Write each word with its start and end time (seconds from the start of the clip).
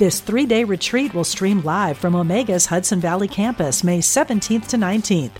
This 0.00 0.20
three 0.20 0.46
day 0.46 0.64
retreat 0.64 1.12
will 1.12 1.24
stream 1.24 1.60
live 1.60 1.98
from 1.98 2.14
Omega's 2.14 2.64
Hudson 2.64 3.00
Valley 3.00 3.28
campus 3.28 3.84
May 3.84 3.98
17th 3.98 4.68
to 4.68 4.78
19th. 4.78 5.32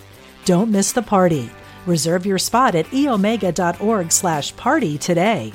Don't 0.44 0.70
miss 0.70 0.92
the 0.92 1.00
party. 1.00 1.48
Reserve 1.86 2.26
your 2.26 2.36
spot 2.36 2.74
at 2.74 2.84
eomega.org 2.88 4.12
slash 4.12 4.54
party 4.56 4.98
today. 4.98 5.54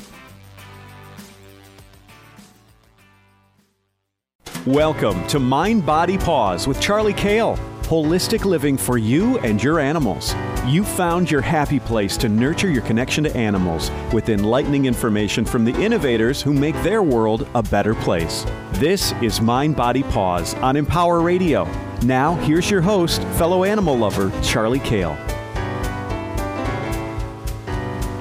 Welcome 4.66 5.27
to 5.27 5.38
Mind 5.38 5.85
Body 5.85 6.17
Paws 6.17 6.67
with 6.67 6.81
Charly 6.81 7.16
Kayle. 7.16 7.59
Holistic 7.85 8.45
living 8.45 8.77
for 8.77 8.98
you 8.98 9.38
and 9.39 9.62
your 9.62 9.80
animals. 9.80 10.34
You 10.66 10.84
found 10.84 11.30
your 11.30 11.41
happy 11.41 11.80
place 11.80 12.17
to 12.17 12.27
nurture 12.27 12.70
your 12.70 12.81
connection 12.81 13.23
to 13.25 13.38
animals 13.38 13.91
with 14.11 14.30
enlightening 14.30 14.85
information 14.85 15.45
from 15.45 15.63
the 15.63 15.80
innovators 15.80 16.41
who 16.41 16.52
make 16.52 16.75
their 16.81 17.03
world 17.03 17.48
a 17.53 17.61
better 17.61 17.94
place. 17.94 18.44
This 18.73 19.11
is 19.21 19.39
Mind 19.39 19.75
Body 19.75 20.02
Paws 20.02 20.55
on 20.55 20.75
Empower 20.75 21.21
Radio. 21.21 21.66
Now, 22.02 22.34
here's 22.35 22.71
your 22.71 22.81
host, 22.81 23.22
fellow 23.38 23.63
animal 23.63 23.95
lover, 23.95 24.31
Charly 24.41 24.80
Kayle. 24.80 25.16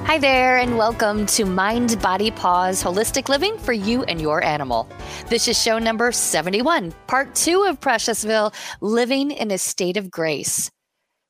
Hi 0.05 0.19
there, 0.19 0.57
and 0.57 0.77
welcome 0.77 1.25
to 1.25 1.45
Mind 1.45 1.99
Body 1.99 2.29
Paws 2.29 2.81
Holistic 2.81 3.27
Living 3.27 3.57
for 3.57 3.73
You 3.73 4.03
and 4.03 4.21
Your 4.21 4.41
Animal. 4.43 4.87
This 5.29 5.47
is 5.47 5.59
show 5.59 5.79
number 5.79 6.11
71, 6.11 6.93
part 7.07 7.33
two 7.33 7.63
of 7.63 7.81
Preciousville 7.81 8.53
Living 8.81 9.31
in 9.31 9.49
a 9.49 9.57
State 9.57 9.97
of 9.97 10.11
Grace. 10.11 10.69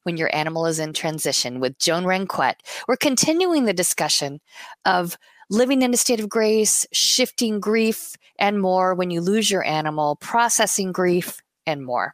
When 0.04 0.18
your 0.18 0.30
animal 0.36 0.66
is 0.66 0.78
in 0.78 0.92
transition 0.92 1.62
with 1.62 1.80
Joan 1.80 2.04
Ranquet, 2.04 2.56
we're 2.86 2.98
continuing 2.98 3.64
the 3.64 3.74
discussion 3.74 4.42
of 4.84 5.18
living 5.50 5.82
in 5.82 5.94
a 5.94 5.98
state 5.98 6.20
of 6.20 6.28
grace, 6.28 6.86
shifting 6.92 7.62
grief, 7.62 8.16
and 8.38 8.62
more 8.62 8.94
when 8.94 9.10
you 9.10 9.22
lose 9.22 9.50
your 9.50 9.66
animal, 9.66 10.18
processing 10.18 10.92
grief, 10.92 11.40
and 11.66 11.86
more. 11.86 12.14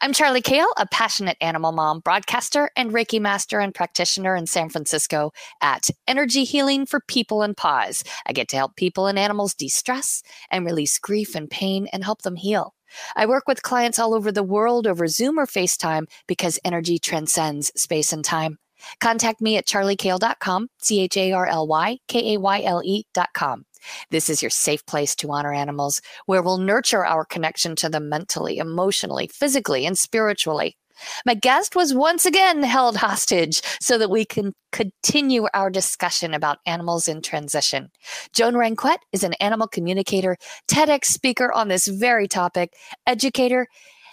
I'm 0.00 0.12
Charly 0.12 0.42
Kayle, 0.42 0.72
a 0.76 0.86
passionate 0.86 1.36
animal 1.40 1.72
mom, 1.72 2.00
broadcaster, 2.00 2.70
and 2.76 2.92
Reiki 2.92 3.20
master 3.20 3.60
and 3.60 3.74
practitioner 3.74 4.36
in 4.36 4.46
San 4.46 4.68
Francisco 4.68 5.32
at 5.60 5.88
Energy 6.06 6.44
Healing 6.44 6.86
for 6.86 7.00
People 7.00 7.42
and 7.42 7.56
Paws. 7.56 8.04
I 8.26 8.32
get 8.32 8.48
to 8.48 8.56
help 8.56 8.76
people 8.76 9.06
and 9.06 9.18
animals 9.18 9.54
de 9.54 9.68
stress 9.68 10.22
and 10.50 10.64
release 10.64 10.98
grief 10.98 11.34
and 11.34 11.50
pain 11.50 11.88
and 11.92 12.04
help 12.04 12.22
them 12.22 12.36
heal. 12.36 12.74
I 13.16 13.26
work 13.26 13.44
with 13.46 13.62
clients 13.62 13.98
all 13.98 14.14
over 14.14 14.30
the 14.30 14.42
world 14.42 14.86
over 14.86 15.06
Zoom 15.06 15.38
or 15.38 15.46
FaceTime 15.46 16.06
because 16.26 16.58
energy 16.64 16.98
transcends 16.98 17.72
space 17.80 18.12
and 18.12 18.24
time. 18.24 18.58
Contact 19.00 19.40
me 19.40 19.56
at 19.56 19.66
charlykayle.com, 19.66 20.68
C 20.80 21.00
H 21.00 21.16
A 21.16 21.32
R 21.32 21.46
L 21.46 21.66
Y 21.66 21.98
K 22.08 22.34
A 22.34 22.40
Y 22.40 22.62
L 22.62 22.82
E.com. 22.84 23.64
This 24.10 24.28
is 24.28 24.42
your 24.42 24.50
safe 24.50 24.84
place 24.86 25.14
to 25.16 25.30
honor 25.30 25.52
animals, 25.52 26.00
where 26.26 26.42
we'll 26.42 26.58
nurture 26.58 27.04
our 27.04 27.24
connection 27.24 27.76
to 27.76 27.88
them 27.88 28.08
mentally, 28.08 28.58
emotionally, 28.58 29.28
physically, 29.28 29.86
and 29.86 29.98
spiritually. 29.98 30.76
My 31.26 31.34
guest 31.34 31.74
was 31.74 31.94
once 31.94 32.26
again 32.26 32.62
held 32.62 32.96
hostage 32.96 33.62
so 33.80 33.98
that 33.98 34.10
we 34.10 34.24
can 34.24 34.52
continue 34.70 35.46
our 35.54 35.70
discussion 35.70 36.34
about 36.34 36.58
animals 36.66 37.08
in 37.08 37.22
transition. 37.22 37.90
Joan 38.32 38.56
Ranquet 38.56 38.98
is 39.12 39.24
an 39.24 39.34
animal 39.34 39.66
communicator, 39.66 40.36
TEDx 40.68 41.06
speaker 41.06 41.52
on 41.52 41.68
this 41.68 41.86
very 41.86 42.28
topic, 42.28 42.74
educator, 43.06 43.66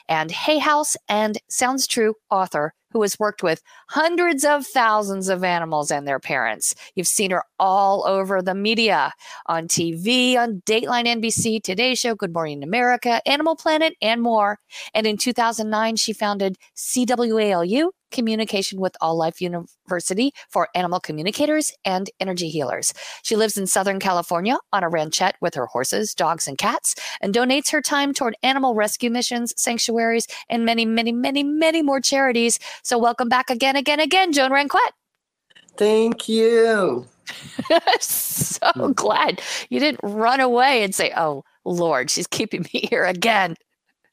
and 0.09 0.31
Hay 0.31 0.58
House 0.58 0.97
and 1.08 1.38
Sounds 1.47 1.88
True 1.88 2.16
author 2.30 2.74
who 2.92 3.02
has 3.03 3.20
worked 3.20 3.44
with 3.44 3.62
hundreds 3.90 4.44
of 4.44 4.66
thousands 4.66 5.30
of 5.30 5.44
animals 5.44 5.92
and 5.92 6.08
their 6.08 6.20
parents. 6.20 6.74
You've 6.96 7.08
seen 7.08 7.31
her 7.31 7.44
all 7.59 8.06
over 8.08 8.42
the 8.42 8.56
media 8.56 9.14
on 9.46 9.68
TV, 9.68 10.36
on 10.36 10.64
Dateline 10.66 11.06
NBC, 11.06 11.62
Today 11.62 11.94
Show, 11.96 12.16
Good 12.16 12.34
Morning 12.34 12.64
America, 12.64 13.22
Animal 13.28 13.56
Planet, 13.56 13.96
and 14.02 14.22
more. 14.22 14.58
And 14.94 15.06
in 15.06 15.18
2009, 15.18 15.96
she 15.97 16.14
founded 16.14 16.58
CWALU, 16.76 17.91
Communication 18.12 18.80
with 18.80 18.96
All 19.02 19.16
Life 19.18 19.42
University 19.42 20.34
for 20.50 20.70
animal 20.75 21.00
communicators 21.00 21.72
and 21.86 22.09
energy 22.20 22.50
healers. 22.50 22.94
She 23.24 23.36
lives 23.36 23.58
in 23.58 23.68
Southern 23.68 24.00
California 24.00 24.58
on 24.74 24.84
a 24.84 24.90
ranchette 24.90 25.34
with 25.42 25.56
her 25.56 25.66
horses, 25.66 26.14
dogs, 26.14 26.47
and 26.47 26.58
cats, 26.58 26.96
and 27.22 27.34
donates 27.34 27.72
her 27.72 27.81
time 27.81 28.14
toward 28.14 28.36
animal 28.44 28.75
rescue 28.75 29.09
missions, 29.09 29.53
sanctuaries, 29.58 30.28
and 30.50 30.66
many, 30.66 30.86
many, 30.86 31.12
many, 31.12 31.44
many 31.44 31.81
more 31.81 32.02
charities. 32.02 32.59
So, 32.84 32.97
welcome 32.97 33.30
back 33.30 33.50
again, 33.50 33.75
again, 33.75 34.00
again, 34.00 34.34
Joan 34.34 34.52
Ranquet. 34.52 34.80
Thank 35.78 36.28
you. 36.28 37.08
so 38.00 38.94
glad 38.96 39.41
you 39.70 39.80
didn't 39.80 40.00
run 40.03 40.40
away 40.40 40.84
and 40.84 40.94
say, 40.94 41.14
Oh, 41.16 41.44
Lord, 41.66 42.09
she's 42.09 42.28
keeping 42.28 42.66
me 42.74 42.88
here 42.90 43.06
again. 43.06 43.56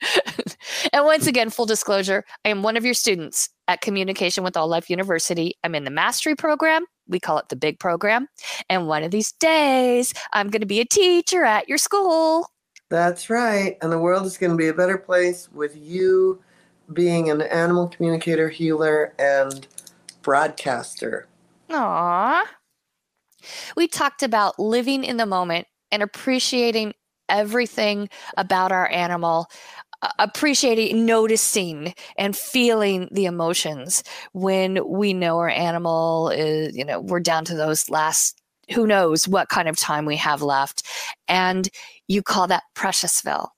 and 0.93 1.05
once 1.05 1.27
again, 1.27 1.51
full 1.51 1.67
disclosure, 1.67 2.25
I 2.45 2.51
am 2.51 2.63
one 2.63 2.77
of 2.77 2.85
your 2.85 2.95
students 2.95 3.49
at 3.69 3.81
Communication 3.81 4.45
with 4.45 4.57
All 4.57 4.69
Life 4.69 4.91
University. 4.91 5.55
I'm 5.65 5.75
in 5.75 5.85
the 5.85 5.91
mastery 5.91 6.35
program. 6.35 6.85
We 7.09 7.21
call 7.21 7.39
it 7.39 7.49
the 7.49 7.57
big 7.57 7.79
program. 7.79 8.29
And 8.69 8.89
one 8.89 9.03
of 9.03 9.11
these 9.11 9.33
days, 9.33 10.13
I'm 10.33 10.51
going 10.51 10.61
to 10.61 10.67
be 10.67 10.81
a 10.81 10.85
teacher 10.85 11.45
at 11.45 11.69
your 11.69 11.79
school. 11.79 12.51
That's 12.89 13.31
right. 13.31 13.77
And 13.83 13.91
the 13.91 13.99
world 13.99 14.27
is 14.27 14.39
going 14.39 14.53
to 14.53 14.57
be 14.57 14.69
a 14.69 14.75
better 14.75 14.99
place 14.99 15.49
with 15.53 15.77
you 15.77 16.41
being 16.93 17.31
an 17.31 17.43
animal 17.43 17.89
communicator, 17.89 18.49
healer, 18.49 19.15
and 19.19 19.67
broadcaster. 20.23 21.27
Aww. 21.71 22.43
We 23.77 23.89
talked 23.89 24.23
about 24.23 24.59
living 24.59 25.05
in 25.05 25.17
the 25.17 25.27
moment 25.27 25.67
and 25.91 26.03
appreciating 26.03 26.95
everything 27.29 28.09
about 28.37 28.73
our 28.73 28.89
animal 28.91 29.49
appreciating, 30.19 31.07
noticing, 31.07 31.95
and 32.17 32.37
feeling 32.37 33.09
the 33.13 33.27
emotions 33.27 34.03
when 34.33 34.79
we 34.89 35.13
know 35.13 35.39
our 35.39 35.49
animal 35.49 36.31
is, 36.31 36.77
you 36.77 36.85
know, 36.85 37.01
we're 37.01 37.21
down 37.21 37.45
to 37.47 37.55
those 37.55 37.89
last, 37.91 38.41
who 38.73 38.87
knows 38.87 39.29
what 39.29 39.49
kind 39.49 39.69
of 39.69 39.77
time 39.77 40.05
we 40.05 40.17
have 40.17 40.43
left. 40.43 40.83
And 41.29 41.69
you 42.09 42.23
call 42.23 42.47
that 42.49 42.65
Preciousville. 42.75 43.49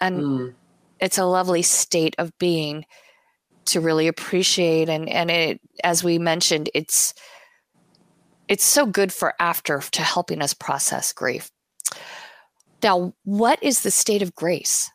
And 0.00 0.20
mm. 0.20 0.54
it's 1.00 1.18
a 1.18 1.24
lovely 1.24 1.62
state 1.62 2.14
of 2.18 2.36
being 2.38 2.84
to 3.66 3.80
really 3.80 4.08
appreciate. 4.08 4.88
And, 4.88 5.08
and 5.08 5.30
it, 5.30 5.60
as 5.82 6.04
we 6.04 6.18
mentioned, 6.18 6.70
it's, 6.74 7.14
it's 8.48 8.64
so 8.64 8.86
good 8.86 9.12
for 9.12 9.34
after 9.40 9.80
to 9.80 10.02
helping 10.02 10.42
us 10.42 10.54
process 10.54 11.12
grief. 11.12 11.50
Now, 12.82 13.14
what 13.24 13.60
is 13.62 13.80
the 13.80 13.90
state 13.90 14.22
of 14.22 14.34
grace? 14.34 14.90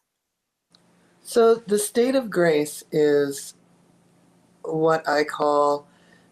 So 1.31 1.55
the 1.55 1.79
state 1.79 2.15
of 2.15 2.29
grace 2.29 2.83
is 2.91 3.53
what 4.63 5.07
I 5.07 5.23
call 5.23 5.87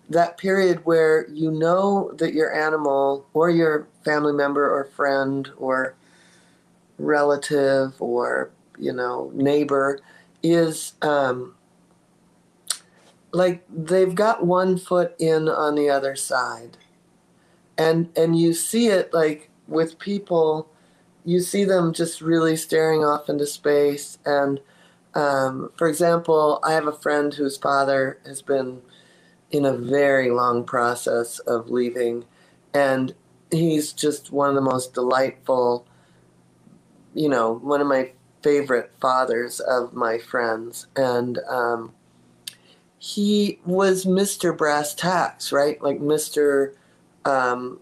that 0.10 0.38
period 0.38 0.86
where 0.86 1.26
you 1.30 1.52
know 1.52 2.12
that 2.18 2.34
your 2.34 2.54
animal 2.54 3.26
or 3.34 3.50
your 3.50 3.88
family 4.04 4.34
member 4.34 4.70
or 4.70 4.84
friend 4.84 5.50
or 5.56 5.96
relative 6.98 7.94
or 8.02 8.52
you 8.78 8.92
know 8.92 9.31
neighbor 9.34 10.01
is 10.44 10.96
um, 11.02 11.56
like 13.31 13.63
they've 13.74 14.13
got 14.13 14.45
one 14.45 14.78
foot 14.78 15.16
in 15.18 15.48
on 15.48 15.75
the 15.75 15.90
other 15.90 16.18
side. 16.18 16.75
And 17.78 18.10
and 18.18 18.38
you 18.38 18.54
see 18.54 18.88
it 18.88 19.13
like 19.13 19.50
with 19.66 19.98
people 19.98 20.69
you 21.24 21.40
see 21.40 21.63
them 21.63 21.94
just 21.94 22.19
really 22.19 22.57
staring 22.57 23.06
off 23.06 23.30
into 23.30 23.45
space 23.45 24.18
and 24.25 24.60
um, 25.15 25.71
for 25.75 25.88
example, 25.88 26.59
I 26.63 26.73
have 26.73 26.88
a 26.88 26.91
friend 26.91 27.33
whose 27.33 27.57
father 27.57 28.19
has 28.25 28.41
been 28.41 28.81
in 29.51 29.65
a 29.65 29.73
very 29.73 30.29
long 30.29 30.63
process 30.63 31.39
of 31.39 31.69
leaving, 31.69 32.25
and 32.73 33.13
he's 33.51 33.94
just 33.94 34.31
one 34.31 34.50
of 34.50 34.56
the 34.56 34.61
most 34.61 34.94
delightful, 34.94 35.88
you 37.13 37.29
know, 37.29 37.53
one 37.53 37.81
of 37.81 37.88
my 37.88 38.11
favorite 38.44 38.91
fathers 39.01 39.59
of 39.59 39.94
my 39.94 40.17
friends. 40.17 40.88
And 40.95 41.39
um, 41.50 41.94
he 43.00 43.59
was 43.65 44.06
Mr. 44.06 44.56
Brass 44.56 44.94
Tacks, 44.94 45.51
right? 45.51 45.81
Like 45.81 46.00
Mr. 46.00 46.75
Um, 47.25 47.79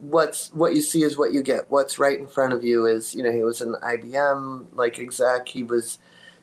what's 0.00 0.52
what 0.52 0.74
you 0.74 0.82
see 0.82 1.02
is 1.02 1.16
what 1.16 1.32
you 1.32 1.42
get. 1.42 1.70
What's 1.70 1.98
right 1.98 2.18
in 2.18 2.26
front 2.26 2.52
of 2.52 2.64
you 2.64 2.86
is, 2.86 3.14
you 3.14 3.22
know, 3.22 3.32
he 3.32 3.42
was 3.42 3.60
an 3.60 3.76
IBM 3.82 4.66
like 4.72 4.98
exec. 4.98 5.48
He 5.48 5.62
was 5.62 5.98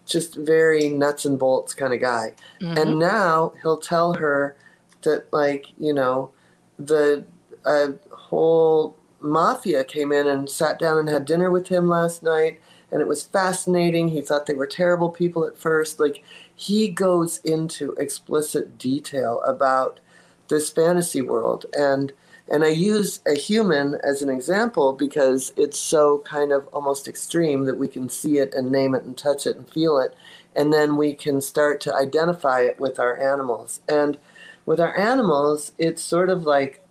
just 0.05 0.35
very 0.35 0.89
nuts 0.89 1.25
and 1.25 1.39
bolts 1.39 1.73
kind 1.73 1.93
of 1.93 2.01
guy. 2.01 2.33
Mm-hmm. 2.61 2.77
And 2.77 2.99
now 2.99 3.53
he'll 3.61 3.77
tell 3.77 4.13
her 4.13 4.55
that 5.03 5.31
like, 5.31 5.67
you 5.77 5.93
know, 5.93 6.31
the 6.77 7.25
uh, 7.65 7.89
whole 8.11 8.97
mafia 9.21 9.83
came 9.83 10.11
in 10.11 10.27
and 10.27 10.49
sat 10.49 10.79
down 10.79 10.97
and 10.97 11.09
had 11.09 11.25
dinner 11.25 11.49
with 11.49 11.67
him 11.67 11.87
last 11.87 12.23
night 12.23 12.59
and 12.93 13.01
it 13.01 13.07
was 13.07 13.23
fascinating. 13.23 14.09
He 14.09 14.21
thought 14.21 14.45
they 14.45 14.53
were 14.53 14.67
terrible 14.67 15.09
people 15.09 15.45
at 15.45 15.57
first. 15.57 15.99
Like 15.99 16.23
he 16.53 16.87
goes 16.87 17.39
into 17.39 17.93
explicit 17.93 18.77
detail 18.77 19.41
about 19.41 19.99
this 20.47 20.69
fantasy 20.69 21.21
world 21.21 21.65
and 21.75 22.13
and 22.49 22.63
I 22.63 22.69
use 22.69 23.21
a 23.25 23.35
human 23.35 23.95
as 24.03 24.21
an 24.21 24.29
example 24.29 24.93
because 24.93 25.53
it's 25.55 25.79
so 25.79 26.19
kind 26.25 26.51
of 26.51 26.67
almost 26.67 27.07
extreme 27.07 27.65
that 27.65 27.77
we 27.77 27.87
can 27.87 28.09
see 28.09 28.37
it 28.37 28.53
and 28.53 28.71
name 28.71 28.93
it 28.95 29.03
and 29.03 29.17
touch 29.17 29.47
it 29.47 29.55
and 29.55 29.69
feel 29.69 29.97
it. 29.97 30.13
And 30.55 30.71
then 30.71 30.97
we 30.97 31.13
can 31.13 31.41
start 31.41 31.79
to 31.81 31.95
identify 31.95 32.61
it 32.61 32.79
with 32.79 32.99
our 32.99 33.17
animals. 33.17 33.79
And 33.87 34.17
with 34.65 34.79
our 34.79 34.95
animals, 34.97 35.71
it's 35.77 36.01
sort 36.01 36.29
of 36.29 36.43
like 36.43 36.81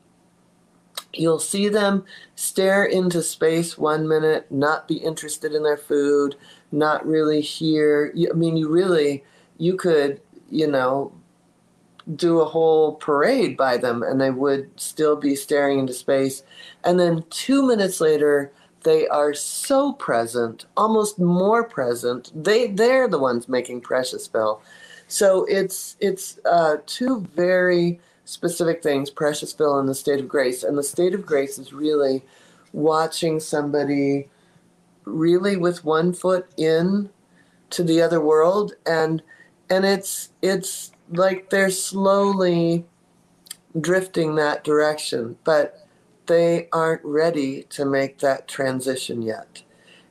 you'll 1.13 1.39
see 1.39 1.69
them 1.69 2.05
stare 2.35 2.85
into 2.85 3.23
space 3.23 3.77
one 3.77 4.09
minute, 4.09 4.51
not 4.51 4.89
be 4.89 4.97
interested 4.97 5.53
in 5.53 5.63
their 5.63 5.77
food, 5.77 6.35
not 6.71 7.07
really 7.07 7.43
hear. 7.43 8.13
I 8.31 8.35
mean, 8.35 8.57
you 8.57 8.69
really, 8.69 9.23
you 9.59 9.77
could, 9.77 10.21
you 10.51 10.67
know, 10.67 11.13
do 12.17 12.41
a 12.41 12.45
whole 12.45 12.95
parade 12.97 13.57
by 13.57 13.77
them 13.77 14.03
and 14.03 14.21
they 14.21 14.31
would 14.31 14.69
still 14.81 15.17
be 15.17 15.35
staring 15.35 15.79
into 15.79 15.93
space. 15.93 16.43
And 16.85 16.99
then 16.99 17.25
two 17.31 17.67
minutes 17.67 18.01
later, 18.01 18.53
they 18.83 19.07
are 19.09 19.35
so 19.35 19.93
present, 19.93 20.67
almost 20.77 21.19
more 21.19 21.65
present. 21.65 22.31
They 22.35 22.69
they're 22.69 23.09
the 23.09 23.19
ones 23.19 23.49
making 23.49 23.83
Preciousville. 23.83 24.61
So 25.07 25.45
it's 25.45 25.97
it's 26.01 26.39
uh, 26.45 26.79
two 26.87 27.21
very 27.35 28.01
specific 28.25 28.83
things: 28.83 29.11
Preciousville 29.11 29.79
and 29.79 29.89
the 29.89 29.95
state 29.95 30.21
of 30.21 30.29
grace. 30.29 30.65
And 30.65 30.77
the 30.77 30.83
state 30.83 31.15
of 31.15 31.25
grace 31.25 31.59
is 31.59 31.73
really 31.73 32.25
watching 32.73 33.39
somebody 33.39 34.29
really 35.05 35.57
with 35.57 35.85
one 35.85 36.13
foot 36.13 36.49
in 36.57 37.11
to 37.71 37.83
the 37.83 38.01
other 38.01 38.21
world 38.21 38.75
and 38.87 39.23
and 39.71 39.85
it's 39.85 40.31
it's 40.43 40.93
like 41.11 41.51
they're 41.51 41.71
slowly 41.71 42.85
drifting 43.81 44.35
that 44.37 44.65
direction, 44.65 45.37
but 45.45 45.87
they 46.27 46.69
aren't 46.73 47.05
ready 47.05 47.65
to 47.65 47.85
make 47.85 48.19
that 48.19 48.49
transition 48.49 49.23
yet. 49.23 49.63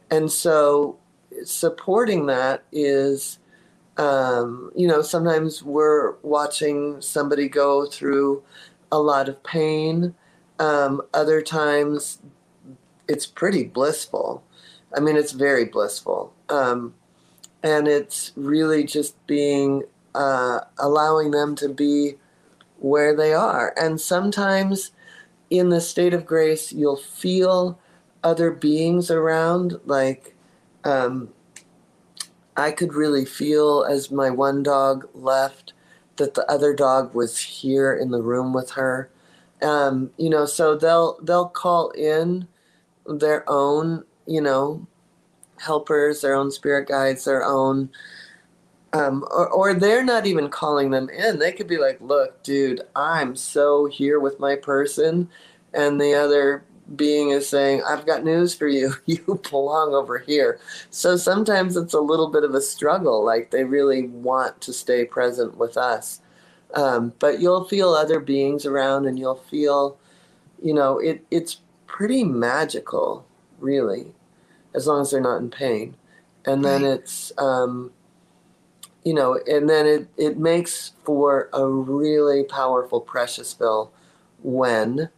And 0.09 0.31
so 0.31 0.97
supporting 1.43 2.25
that 2.25 2.63
is, 2.71 3.39
um, 3.97 4.71
you 4.75 4.87
know, 4.87 5.01
sometimes 5.01 5.63
we're 5.63 6.15
watching 6.21 7.01
somebody 7.01 7.47
go 7.47 7.85
through 7.85 8.43
a 8.91 8.99
lot 8.99 9.29
of 9.29 9.41
pain. 9.43 10.13
Um, 10.59 11.01
other 11.13 11.41
times 11.41 12.19
it's 13.07 13.25
pretty 13.25 13.63
blissful. 13.63 14.43
I 14.95 14.99
mean, 14.99 15.15
it's 15.15 15.31
very 15.31 15.65
blissful. 15.65 16.33
Um, 16.49 16.93
and 17.63 17.87
it's 17.87 18.33
really 18.35 18.83
just 18.83 19.15
being 19.27 19.83
uh, 20.15 20.61
allowing 20.77 21.31
them 21.31 21.55
to 21.55 21.69
be 21.69 22.15
where 22.79 23.15
they 23.15 23.33
are. 23.33 23.73
And 23.77 23.99
sometimes 24.01 24.91
in 25.49 25.69
the 25.69 25.81
state 25.81 26.13
of 26.13 26.25
grace, 26.25 26.71
you'll 26.71 26.97
feel 26.97 27.79
other 28.23 28.51
beings 28.51 29.11
around. 29.11 29.79
Like 29.85 30.35
um, 30.83 31.29
I 32.57 32.71
could 32.71 32.93
really 32.93 33.25
feel 33.25 33.85
as 33.89 34.11
my 34.11 34.29
one 34.29 34.63
dog 34.63 35.07
left 35.13 35.73
that 36.17 36.33
the 36.33 36.49
other 36.51 36.73
dog 36.73 37.13
was 37.13 37.37
here 37.37 37.93
in 37.93 38.11
the 38.11 38.21
room 38.21 38.53
with 38.53 38.71
her. 38.71 39.09
Um, 39.61 40.11
you 40.17 40.29
know, 40.29 40.45
so 40.45 40.75
they'll 40.75 41.19
they'll 41.21 41.47
call 41.47 41.91
in 41.91 42.47
their 43.05 43.47
own, 43.49 44.03
you 44.25 44.41
know, 44.41 44.87
helpers, 45.59 46.21
their 46.21 46.35
own 46.35 46.51
spirit 46.51 46.87
guides, 46.87 47.25
their 47.25 47.43
own 47.43 47.89
um, 48.93 49.23
or, 49.31 49.49
or 49.49 49.73
they're 49.73 50.03
not 50.03 50.25
even 50.25 50.49
calling 50.49 50.91
them 50.91 51.09
in. 51.09 51.39
They 51.39 51.51
could 51.51 51.67
be 51.67 51.77
like, 51.77 51.99
look, 52.01 52.43
dude, 52.43 52.81
I'm 52.95 53.35
so 53.35 53.85
here 53.85 54.19
with 54.19 54.39
my 54.39 54.55
person. 54.55 55.29
And 55.73 55.99
the 55.99 56.13
other 56.13 56.63
being 56.95 57.29
is 57.29 57.47
saying, 57.47 57.83
I've 57.87 58.05
got 58.05 58.25
news 58.25 58.53
for 58.53 58.67
you. 58.67 58.93
You 59.05 59.41
belong 59.49 59.93
over 59.93 60.17
here. 60.19 60.59
So 60.89 61.15
sometimes 61.17 61.77
it's 61.77 61.93
a 61.93 61.99
little 61.99 62.29
bit 62.29 62.43
of 62.43 62.53
a 62.53 62.61
struggle. 62.61 63.23
Like 63.23 63.51
they 63.51 63.63
really 63.63 64.07
want 64.07 64.59
to 64.61 64.73
stay 64.73 65.05
present 65.05 65.57
with 65.57 65.77
us. 65.77 66.21
Um, 66.73 67.13
but 67.19 67.41
you'll 67.41 67.65
feel 67.65 67.89
other 67.89 68.19
beings 68.19 68.65
around 68.65 69.05
and 69.05 69.19
you'll 69.19 69.35
feel, 69.35 69.97
you 70.61 70.73
know, 70.73 70.99
it, 70.99 71.25
it's 71.31 71.59
pretty 71.87 72.23
magical, 72.23 73.25
really, 73.59 74.13
as 74.73 74.87
long 74.87 75.01
as 75.01 75.11
they're 75.11 75.19
not 75.19 75.41
in 75.41 75.49
pain. 75.49 75.95
And 76.45 76.63
then 76.63 76.83
right. 76.83 76.93
it's, 76.93 77.33
um, 77.37 77.91
you 79.03 79.13
know, 79.13 79.39
and 79.47 79.69
then 79.69 79.85
it, 79.87 80.07
it 80.17 80.37
makes 80.37 80.93
for 81.03 81.49
a 81.53 81.67
really 81.67 82.43
powerful 82.43 83.01
Preciousville 83.01 83.91
when, 84.43 85.09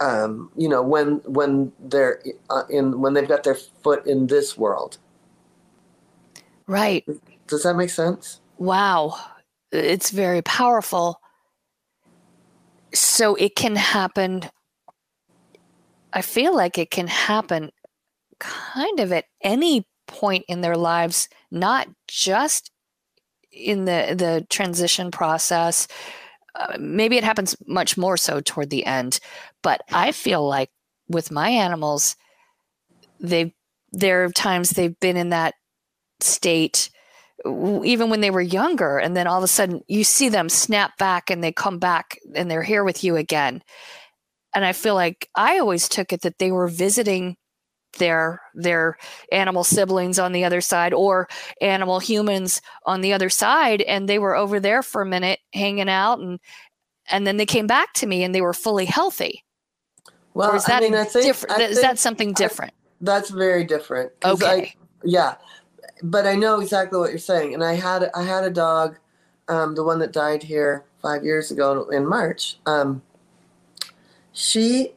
um, 0.00 0.50
you 0.56 0.68
know, 0.68 0.82
when 0.82 1.16
when 1.24 1.72
they're 1.78 2.22
uh, 2.50 2.64
in 2.68 3.00
when 3.00 3.14
they've 3.14 3.28
got 3.28 3.44
their 3.44 3.54
foot 3.54 4.06
in 4.06 4.26
this 4.26 4.58
world. 4.58 4.98
Right. 6.66 7.06
Does 7.46 7.62
that 7.62 7.74
make 7.74 7.90
sense? 7.90 8.40
Wow, 8.58 9.16
it's 9.70 10.10
very 10.10 10.42
powerful. 10.42 11.20
So 12.92 13.34
it 13.36 13.56
can 13.56 13.76
happen. 13.76 14.44
I 16.12 16.22
feel 16.22 16.54
like 16.54 16.78
it 16.78 16.90
can 16.90 17.06
happen 17.06 17.70
kind 18.38 19.00
of 19.00 19.12
at 19.12 19.26
any 19.42 19.86
point 20.06 20.44
in 20.48 20.60
their 20.60 20.76
lives, 20.76 21.28
not 21.50 21.88
just 22.08 22.70
in 23.52 23.84
the 23.84 24.14
the 24.16 24.46
transition 24.50 25.10
process. 25.10 25.88
Uh, 26.54 26.76
maybe 26.78 27.16
it 27.16 27.24
happens 27.24 27.54
much 27.66 27.98
more 27.98 28.16
so 28.16 28.40
toward 28.40 28.70
the 28.70 28.86
end, 28.86 29.20
but 29.62 29.82
I 29.92 30.12
feel 30.12 30.46
like 30.46 30.70
with 31.08 31.30
my 31.30 31.50
animals, 31.50 32.16
they 33.20 33.54
there 33.92 34.24
are 34.24 34.30
times 34.30 34.70
they've 34.70 34.98
been 35.00 35.16
in 35.16 35.30
that 35.30 35.54
state 36.20 36.90
even 37.84 38.10
when 38.10 38.20
they 38.20 38.30
were 38.30 38.40
younger 38.40 38.98
and 38.98 39.16
then 39.16 39.26
all 39.26 39.38
of 39.38 39.44
a 39.44 39.48
sudden 39.48 39.80
you 39.86 40.02
see 40.02 40.28
them 40.28 40.48
snap 40.48 40.96
back 40.98 41.30
and 41.30 41.44
they 41.44 41.52
come 41.52 41.78
back 41.78 42.18
and 42.34 42.50
they're 42.50 42.62
here 42.62 42.82
with 42.82 43.04
you 43.04 43.14
again 43.14 43.62
and 44.54 44.64
i 44.64 44.72
feel 44.72 44.94
like 44.94 45.28
i 45.34 45.58
always 45.58 45.88
took 45.88 46.12
it 46.12 46.22
that 46.22 46.38
they 46.38 46.50
were 46.50 46.66
visiting 46.66 47.36
their 47.98 48.40
their 48.54 48.96
animal 49.32 49.64
siblings 49.64 50.18
on 50.18 50.32
the 50.32 50.44
other 50.44 50.60
side 50.60 50.92
or 50.92 51.28
animal 51.60 51.98
humans 51.98 52.60
on 52.84 53.00
the 53.00 53.12
other 53.12 53.28
side 53.28 53.82
and 53.82 54.08
they 54.08 54.18
were 54.18 54.36
over 54.36 54.60
there 54.60 54.82
for 54.82 55.02
a 55.02 55.06
minute 55.06 55.40
hanging 55.52 55.88
out 55.88 56.18
and 56.18 56.38
and 57.08 57.26
then 57.26 57.36
they 57.36 57.46
came 57.46 57.66
back 57.66 57.92
to 57.94 58.06
me 58.06 58.24
and 58.24 58.34
they 58.34 58.40
were 58.40 58.52
fully 58.52 58.84
healthy. 58.84 59.44
Well 60.34 60.52
or 60.52 60.56
is 60.56 60.64
that 60.64 60.82
I 60.82 60.86
mean, 60.86 60.94
I 60.94 61.04
think, 61.04 61.24
different? 61.24 61.60
Is 61.62 61.80
that 61.80 61.98
something 61.98 62.32
different? 62.32 62.72
I, 62.72 62.82
that's 63.02 63.30
very 63.30 63.64
different 63.64 64.12
okay. 64.24 64.74
Yeah. 65.04 65.34
But 66.02 66.26
i 66.26 66.34
know 66.34 66.60
exactly 66.60 66.98
what 66.98 67.10
you're 67.10 67.18
saying 67.18 67.54
and 67.54 67.64
i 67.64 67.74
had 67.74 68.10
i 68.14 68.22
had 68.22 68.44
a 68.44 68.50
dog 68.50 68.98
um, 69.48 69.74
the 69.74 69.84
one 69.84 69.98
that 70.00 70.12
died 70.12 70.42
here 70.42 70.84
five 71.00 71.24
years 71.24 71.50
ago 71.50 71.88
in 71.90 72.06
march 72.06 72.58
um, 72.66 73.02
she 74.32 74.92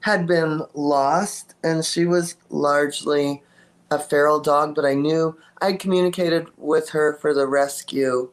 had 0.00 0.26
been 0.26 0.62
lost, 0.74 1.54
and 1.62 1.84
she 1.84 2.06
was 2.06 2.36
largely 2.48 3.42
a 3.90 3.98
feral 3.98 4.40
dog. 4.40 4.74
But 4.74 4.84
I 4.84 4.94
knew 4.94 5.38
I'd 5.60 5.78
communicated 5.78 6.46
with 6.56 6.90
her 6.90 7.18
for 7.20 7.34
the 7.34 7.46
rescue 7.46 8.30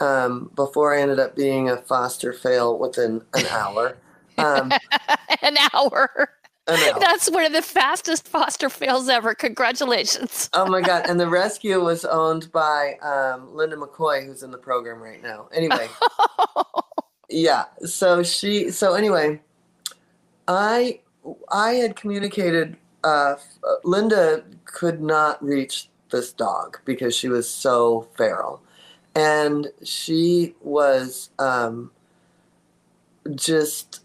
um, 0.00 0.50
before 0.54 0.94
I 0.94 1.00
ended 1.00 1.20
up 1.20 1.36
being 1.36 1.68
a 1.68 1.76
foster 1.76 2.32
fail 2.32 2.78
within 2.78 3.22
an 3.34 3.46
hour. 3.46 3.96
Um, 4.38 4.72
an 5.42 5.56
hour. 5.74 6.30
That's 6.66 7.30
one 7.30 7.44
of 7.44 7.52
the 7.52 7.62
fastest 7.62 8.28
foster 8.28 8.68
fails 8.68 9.08
ever. 9.08 9.34
Congratulations. 9.34 10.48
oh 10.52 10.66
my 10.66 10.80
God. 10.80 11.06
And 11.08 11.18
the 11.18 11.28
rescue 11.28 11.80
was 11.80 12.04
owned 12.04 12.50
by 12.52 12.94
um, 13.02 13.54
Linda 13.54 13.76
McCoy, 13.76 14.24
who's 14.24 14.42
in 14.42 14.50
the 14.50 14.58
program 14.58 15.02
right 15.02 15.22
now. 15.22 15.48
Anyway. 15.52 15.88
yeah. 17.28 17.64
So 17.84 18.22
she, 18.22 18.70
so 18.70 18.94
anyway, 18.94 19.40
I 20.50 21.00
I 21.50 21.74
had 21.74 21.94
communicated. 21.94 22.76
Uh, 23.04 23.36
Linda 23.84 24.42
could 24.64 25.00
not 25.00 25.42
reach 25.42 25.88
this 26.10 26.32
dog 26.32 26.80
because 26.84 27.14
she 27.14 27.28
was 27.28 27.48
so 27.48 28.08
feral, 28.16 28.60
and 29.14 29.68
she 29.84 30.56
was 30.60 31.30
um, 31.38 31.92
just 33.34 34.02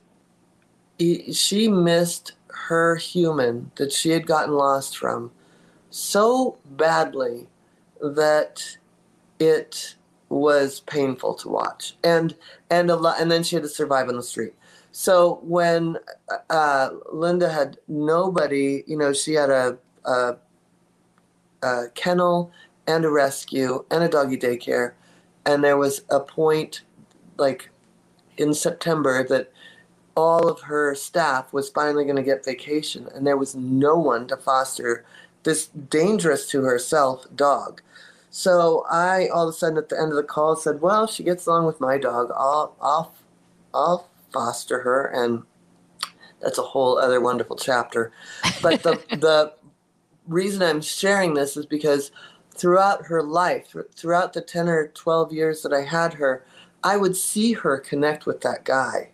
she 1.32 1.68
missed 1.68 2.34
her 2.68 2.96
human 2.96 3.72
that 3.76 3.92
she 3.92 4.12
had 4.12 4.28
gotten 4.28 4.54
lost 4.54 4.98
from 4.98 5.32
so 5.90 6.58
badly 6.66 7.48
that 8.02 8.78
it 9.40 9.96
was 10.30 10.80
painful 10.82 11.34
to 11.36 11.50
watch 11.50 11.96
and 12.04 12.36
and 12.70 12.90
a 12.90 12.96
lot 12.96 13.20
and 13.20 13.30
then 13.30 13.44
she 13.44 13.56
had 13.56 13.64
to 13.64 13.70
survive 13.70 14.10
on 14.10 14.16
the 14.16 14.24
street 14.24 14.54
so 14.96 15.40
when 15.44 15.98
uh, 16.50 16.90
linda 17.12 17.52
had 17.52 17.78
nobody 17.90 18.82
you 18.88 18.98
know 18.98 19.12
she 19.12 19.34
had 19.34 19.50
a, 19.50 19.78
a, 20.06 20.38
a 21.64 21.90
kennel 21.96 22.50
and 22.88 23.04
a 23.04 23.10
rescue 23.10 23.84
and 23.92 24.06
a 24.06 24.08
doggy 24.08 24.38
daycare 24.38 24.94
and 25.46 25.62
there 25.62 25.76
was 25.76 26.04
a 26.12 26.20
point 26.22 26.84
like 27.36 27.70
in 28.38 28.54
september 28.54 29.22
that 29.22 29.52
all 30.16 30.48
of 30.48 30.62
her 30.62 30.96
staff 30.96 31.52
was 31.52 31.68
finally 31.68 32.06
going 32.06 32.16
to 32.16 32.24
get 32.24 32.46
vacation 32.46 33.10
and 33.14 33.28
there 33.28 33.36
was 33.36 33.54
no 33.54 33.98
one 33.98 34.26
to 34.26 34.38
foster 34.38 35.04
this 35.44 35.68
dangerous 35.68 36.48
to 36.48 36.62
herself 36.62 37.26
dog 37.36 37.82
so 38.30 38.86
I 38.90 39.28
all 39.28 39.50
of 39.50 39.54
a 39.56 39.58
sudden 39.58 39.78
at 39.78 39.90
the 39.90 39.98
end 39.98 40.10
of 40.10 40.18
the 40.18 40.24
call 40.24 40.58
said, 40.58 40.82
"Well, 40.82 41.08
she 41.08 41.24
gets 41.24 41.48
along 41.48 41.68
with 41.68 41.80
my 41.80 41.98
dog. 41.98 42.32
I'll 42.36 42.76
I'll 42.82 43.16
I'll 43.74 44.10
foster 44.32 44.82
her." 44.82 45.06
And 45.06 45.44
that's 46.42 46.58
a 46.58 46.64
whole 46.64 46.98
other 46.98 47.22
wonderful 47.22 47.56
chapter. 47.56 48.12
But 48.62 48.84
the 48.84 49.02
the 49.10 49.54
reason 50.28 50.62
I'm 50.62 50.82
sharing 50.82 51.34
this 51.34 51.58
is 51.58 51.66
because 51.66 52.12
throughout 52.56 53.06
her 53.08 53.22
life, 53.22 53.76
throughout 53.96 54.34
the 54.34 54.42
10 54.42 54.70
or 54.70 54.88
12 54.88 55.34
years 55.34 55.62
that 55.62 55.74
I 55.74 55.82
had 55.82 56.14
her, 56.16 56.46
I 56.84 56.98
would 56.98 57.16
see 57.16 57.54
her 57.54 57.78
connect 57.78 58.26
with 58.26 58.42
that 58.42 58.64
guy. 58.64 59.12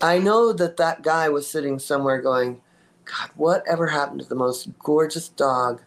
I 0.00 0.18
know 0.18 0.52
that 0.52 0.76
that 0.76 1.02
guy 1.02 1.28
was 1.28 1.46
sitting 1.46 1.78
somewhere 1.78 2.22
going, 2.22 2.60
God, 3.04 3.30
whatever 3.34 3.88
happened 3.88 4.20
to 4.20 4.28
the 4.28 4.34
most 4.34 4.78
gorgeous 4.78 5.28
dog 5.28 5.82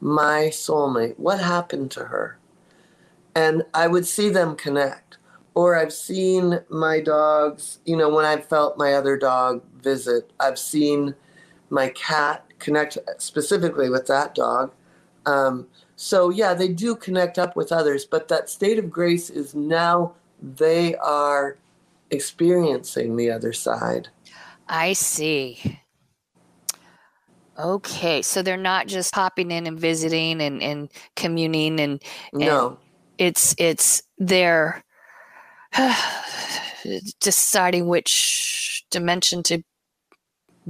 my 0.00 0.50
soulmate? 0.52 1.18
What 1.18 1.40
happened 1.40 1.90
to 1.92 2.04
her? 2.04 2.38
And 3.34 3.64
I 3.72 3.86
would 3.86 4.06
see 4.06 4.28
them 4.28 4.54
connect. 4.54 5.16
Or 5.54 5.76
I've 5.76 5.92
seen 5.92 6.60
my 6.68 7.00
dogs, 7.00 7.78
you 7.84 7.96
know, 7.96 8.08
when 8.08 8.24
I 8.24 8.38
felt 8.38 8.76
my 8.76 8.94
other 8.94 9.16
dog 9.16 9.62
visit, 9.80 10.32
I've 10.40 10.58
seen 10.58 11.14
my 11.70 11.88
cat 11.90 12.44
connect 12.58 12.98
specifically 13.18 13.88
with 13.88 14.06
that 14.06 14.34
dog. 14.34 14.72
Um, 15.26 15.68
so, 15.96 16.30
yeah, 16.30 16.54
they 16.54 16.68
do 16.68 16.96
connect 16.96 17.38
up 17.38 17.54
with 17.56 17.70
others, 17.70 18.04
but 18.04 18.28
that 18.28 18.50
state 18.50 18.78
of 18.78 18.90
grace 18.90 19.30
is 19.30 19.54
now 19.54 20.14
they 20.42 20.96
are 20.96 21.56
experiencing 22.10 23.16
the 23.16 23.30
other 23.30 23.52
side. 23.52 24.08
I 24.68 24.92
see. 24.94 25.80
Okay, 27.58 28.22
so 28.22 28.42
they're 28.42 28.56
not 28.56 28.88
just 28.88 29.14
popping 29.14 29.50
in 29.50 29.66
and 29.66 29.78
visiting 29.78 30.40
and, 30.40 30.62
and 30.62 30.88
communing 31.14 31.78
and, 31.78 32.02
and 32.32 32.40
no, 32.40 32.78
it's 33.18 33.54
it's 33.58 34.02
they're 34.18 34.82
deciding 37.20 37.88
which 37.88 38.84
dimension 38.90 39.42
to 39.44 39.62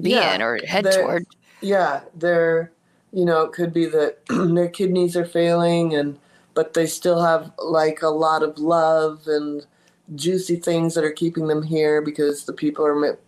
be 0.01 0.11
yeah, 0.11 0.35
in 0.35 0.43
or 0.43 0.59
head 0.67 0.85
toward. 0.91 1.25
Yeah, 1.61 2.01
they're 2.15 2.73
you 3.13 3.25
know 3.25 3.43
it 3.43 3.53
could 3.53 3.73
be 3.73 3.87
that 3.87 4.19
their 4.29 4.69
kidneys 4.69 5.17
are 5.17 5.27
failing 5.27 5.95
and 5.95 6.19
but 6.55 6.75
they 6.75 6.87
still 6.87 7.23
have 7.23 7.53
like 7.59 8.03
a 8.03 8.09
lot 8.09 8.43
of 8.43 8.59
love 8.59 9.23
and 9.27 9.67
juicy 10.15 10.57
things 10.57 10.95
that 10.95 11.05
are 11.05 11.13
keeping 11.13 11.49
them 11.49 11.63
here 11.63 12.01
because 12.01 12.45
the 12.45 12.53
people 12.53 12.87
are 12.87 13.19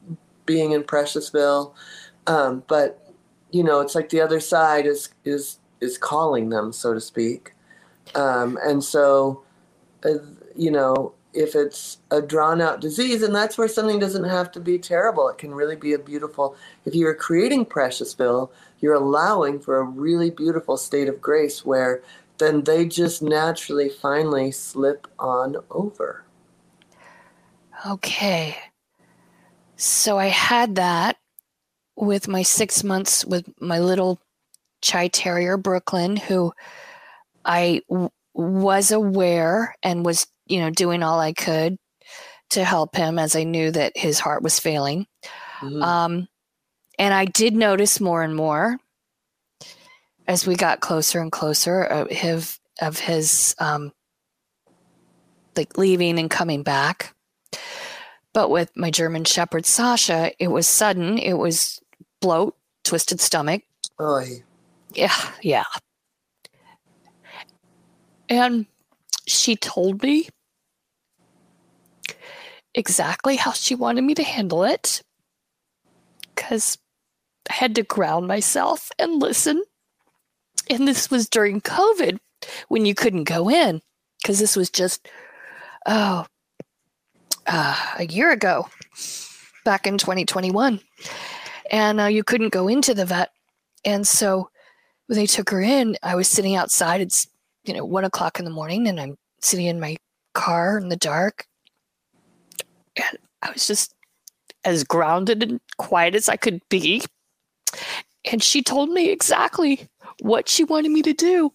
being 0.44 0.72
in 0.72 0.84
Preciousville. 0.84 1.74
Um, 2.26 2.62
but 2.68 3.02
you 3.50 3.62
know, 3.62 3.80
it's 3.80 3.94
like 3.94 4.10
the 4.10 4.20
other 4.20 4.40
side 4.40 4.86
is 4.86 5.10
is 5.24 5.58
is 5.80 5.98
calling 5.98 6.48
them, 6.50 6.72
so 6.72 6.94
to 6.94 7.00
speak. 7.00 7.52
Um, 8.14 8.58
and 8.62 8.82
so, 8.82 9.42
uh, 10.04 10.18
you 10.54 10.70
know, 10.70 11.12
if 11.36 11.54
it's 11.54 11.98
a 12.10 12.22
drawn 12.22 12.60
out 12.60 12.80
disease, 12.80 13.22
and 13.22 13.34
that's 13.34 13.58
where 13.58 13.68
something 13.68 13.98
doesn't 13.98 14.24
have 14.24 14.50
to 14.52 14.60
be 14.60 14.78
terrible. 14.78 15.28
It 15.28 15.38
can 15.38 15.54
really 15.54 15.76
be 15.76 15.92
a 15.92 15.98
beautiful. 15.98 16.56
If 16.84 16.94
you're 16.94 17.14
creating 17.14 17.66
Preciousville, 17.66 18.50
you're 18.80 18.94
allowing 18.94 19.60
for 19.60 19.78
a 19.78 19.84
really 19.84 20.30
beautiful 20.30 20.76
state 20.76 21.08
of 21.08 21.20
grace 21.20 21.64
where 21.64 22.02
then 22.38 22.64
they 22.64 22.86
just 22.86 23.22
naturally 23.22 23.88
finally 23.88 24.50
slip 24.50 25.06
on 25.18 25.56
over. 25.70 26.24
Okay. 27.86 28.56
So 29.76 30.18
I 30.18 30.26
had 30.26 30.76
that 30.76 31.16
with 31.96 32.28
my 32.28 32.42
six 32.42 32.84
months 32.84 33.24
with 33.24 33.48
my 33.60 33.78
little 33.78 34.20
Chai 34.82 35.08
Terrier, 35.08 35.56
Brooklyn, 35.56 36.16
who 36.16 36.52
I 37.44 37.82
w- 37.88 38.10
was 38.34 38.90
aware 38.90 39.74
and 39.82 40.04
was, 40.04 40.26
you 40.46 40.60
know, 40.60 40.70
doing 40.70 41.02
all 41.02 41.20
I 41.20 41.32
could 41.32 41.76
to 42.50 42.64
help 42.64 42.96
him 42.96 43.18
as 43.18 43.34
I 43.34 43.42
knew 43.44 43.70
that 43.70 43.96
his 43.96 44.20
heart 44.20 44.42
was 44.42 44.60
failing. 44.60 45.06
Mm-hmm. 45.60 45.82
Um, 45.82 46.28
and 46.98 47.12
I 47.12 47.24
did 47.24 47.54
notice 47.54 48.00
more 48.00 48.22
and 48.22 48.34
more 48.34 48.78
as 50.26 50.46
we 50.46 50.54
got 50.54 50.80
closer 50.80 51.20
and 51.20 51.30
closer 51.30 51.82
of 51.82 52.10
his, 52.10 52.58
of 52.80 52.98
his 52.98 53.54
um, 53.58 53.92
like 55.56 55.76
leaving 55.78 56.18
and 56.18 56.30
coming 56.30 56.62
back. 56.62 57.14
But 58.32 58.50
with 58.50 58.70
my 58.76 58.90
German 58.90 59.24
Shepherd 59.24 59.64
Sasha, 59.64 60.30
it 60.38 60.48
was 60.48 60.66
sudden. 60.66 61.18
It 61.18 61.34
was 61.34 61.80
bloat, 62.20 62.54
twisted 62.84 63.20
stomach. 63.20 63.62
Oh, 63.98 64.22
yeah, 64.92 65.14
yeah. 65.42 65.64
And 68.28 68.66
she 69.26 69.56
told 69.56 70.02
me 70.02 70.28
exactly 72.76 73.34
how 73.34 73.50
she 73.50 73.74
wanted 73.74 74.02
me 74.02 74.14
to 74.14 74.22
handle 74.22 74.62
it 74.62 75.02
because 76.34 76.78
I 77.50 77.54
had 77.54 77.74
to 77.74 77.82
ground 77.82 78.28
myself 78.28 78.92
and 78.98 79.20
listen. 79.20 79.64
And 80.70 80.86
this 80.86 81.10
was 81.10 81.28
during 81.28 81.60
COVID 81.60 82.18
when 82.68 82.86
you 82.86 82.94
couldn't 82.94 83.24
go 83.24 83.50
in 83.50 83.82
because 84.22 84.38
this 84.38 84.54
was 84.54 84.70
just, 84.70 85.08
oh, 85.86 86.26
uh, 87.46 87.94
a 87.98 88.06
year 88.06 88.30
ago, 88.30 88.68
back 89.64 89.86
in 89.86 89.98
2021 89.98 90.80
and 91.70 92.00
uh, 92.00 92.04
you 92.04 92.22
couldn't 92.22 92.52
go 92.52 92.68
into 92.68 92.94
the 92.94 93.04
vet. 93.04 93.30
And 93.84 94.06
so 94.06 94.50
when 95.06 95.18
they 95.18 95.26
took 95.26 95.50
her 95.50 95.60
in, 95.60 95.96
I 96.02 96.14
was 96.14 96.28
sitting 96.28 96.56
outside. 96.56 97.00
It's 97.00 97.26
you 97.64 97.74
know 97.74 97.84
one 97.84 98.04
o'clock 98.04 98.38
in 98.38 98.44
the 98.44 98.50
morning, 98.50 98.86
and 98.86 99.00
I'm 99.00 99.16
sitting 99.40 99.66
in 99.66 99.80
my 99.80 99.96
car 100.34 100.78
in 100.78 100.88
the 100.88 100.96
dark, 100.96 101.46
and 102.96 103.18
I 103.42 103.50
was 103.50 103.66
just 103.66 103.94
as 104.64 104.84
grounded 104.84 105.42
and 105.42 105.60
quiet 105.78 106.14
as 106.14 106.28
I 106.28 106.36
could 106.36 106.60
be. 106.68 107.02
And 108.30 108.42
she 108.42 108.62
told 108.62 108.90
me 108.90 109.10
exactly 109.10 109.88
what 110.20 110.48
she 110.48 110.64
wanted 110.64 110.90
me 110.90 111.02
to 111.02 111.12
do. 111.12 111.52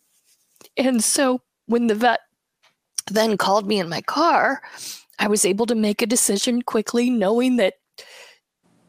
And 0.77 1.03
so 1.03 1.41
when 1.65 1.87
the 1.87 1.95
vet 1.95 2.21
then 3.09 3.37
called 3.37 3.67
me 3.67 3.79
in 3.79 3.89
my 3.89 4.01
car, 4.01 4.61
I 5.19 5.27
was 5.27 5.45
able 5.45 5.65
to 5.67 5.75
make 5.75 6.01
a 6.01 6.07
decision 6.07 6.61
quickly, 6.61 7.09
knowing 7.09 7.57
that 7.57 7.75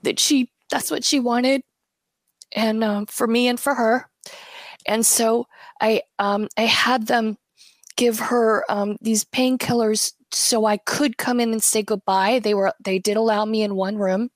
that 0.02 0.18
she 0.18 0.50
that's 0.70 0.90
what 0.90 1.04
she 1.04 1.20
wanted, 1.20 1.62
and 2.52 2.82
um, 2.84 3.06
for 3.06 3.26
me 3.26 3.48
and 3.48 3.58
for 3.58 3.74
her. 3.74 4.08
And 4.86 5.04
so 5.04 5.46
I 5.80 6.02
um, 6.18 6.48
I 6.56 6.62
had 6.62 7.06
them 7.06 7.36
give 7.96 8.18
her 8.18 8.64
um, 8.70 8.96
these 9.00 9.24
painkillers 9.24 10.12
so 10.34 10.64
I 10.66 10.76
could 10.78 11.18
come 11.18 11.40
in 11.40 11.52
and 11.52 11.62
say 11.62 11.82
goodbye. 11.82 12.40
They 12.40 12.54
were 12.54 12.72
they 12.84 12.98
did 12.98 13.16
allow 13.16 13.44
me 13.44 13.62
in 13.62 13.74
one 13.74 13.96
room 13.96 14.30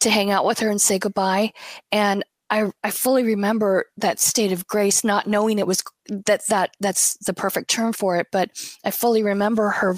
to 0.00 0.10
hang 0.10 0.30
out 0.30 0.44
with 0.44 0.60
her 0.60 0.70
and 0.70 0.80
say 0.80 0.98
goodbye. 0.98 1.52
And 1.92 2.24
I, 2.50 2.70
I 2.82 2.90
fully 2.90 3.24
remember 3.24 3.86
that 3.98 4.20
state 4.20 4.52
of 4.52 4.66
grace, 4.66 5.04
not 5.04 5.26
knowing 5.26 5.58
it 5.58 5.66
was 5.66 5.82
that 6.08 6.42
that 6.48 6.70
that's 6.80 7.16
the 7.18 7.34
perfect 7.34 7.70
term 7.70 7.92
for 7.92 8.16
it, 8.16 8.28
but 8.32 8.50
I 8.84 8.90
fully 8.90 9.22
remember 9.22 9.70
her 9.70 9.96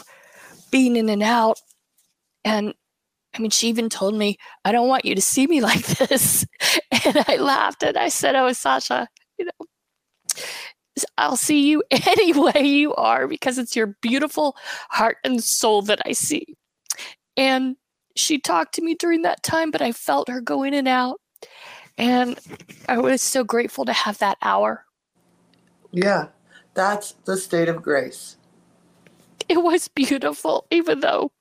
being 0.71 0.97
in 0.97 1.09
and 1.09 1.23
out 1.23 1.59
and 2.45 2.75
I 3.35 3.39
mean, 3.39 3.51
she 3.51 3.69
even 3.69 3.89
told 3.89 4.15
me, 4.15 4.39
I 4.65 4.73
don't 4.73 4.89
want 4.89 5.05
you 5.05 5.15
to 5.15 5.23
see 5.23 5.47
me 5.47 5.61
like 5.63 5.87
this. 5.87 6.47
And 7.07 7.25
I 7.29 7.37
laughed 7.37 7.83
and 7.83 7.97
I 7.97 8.09
said, 8.09 8.35
Oh, 8.35 8.53
Sasha, 8.53 9.09
I'll 11.19 11.37
see 11.37 11.69
you 11.69 11.83
any 11.91 12.33
way 12.33 12.63
you 12.63 12.95
are 12.95 13.27
because 13.27 13.59
it's 13.59 13.77
your 13.77 13.89
beautiful 14.01 14.57
heart 14.91 15.19
and 15.25 15.43
soul 15.43 15.83
that 15.83 16.01
I 16.05 16.13
see. 16.13 16.57
And 17.37 17.77
she 18.17 18.39
talked 18.39 18.75
to 18.75 18.83
me 18.83 18.95
during 18.95 19.23
that 19.23 19.43
time, 19.43 19.71
but 19.71 19.83
I 19.83 19.93
felt 19.93 20.29
her 20.29 20.41
go 20.41 20.63
in 20.63 20.75
and 20.75 20.89
out. 20.89 21.21
And 21.97 22.39
I 22.89 22.99
was 22.99 23.23
so 23.23 23.45
grateful 23.45 23.85
to 23.85 23.93
have 23.93 24.19
that 24.19 24.39
hour. 24.43 24.85
Yeah, 25.93 26.29
that's 26.75 27.13
the 27.25 27.37
state 27.37 27.69
of 27.69 27.83
grace. 27.83 28.37
It 29.49 29.63
was 29.63 29.89
beautiful, 29.89 30.67
even 30.71 31.01
though 31.01 31.33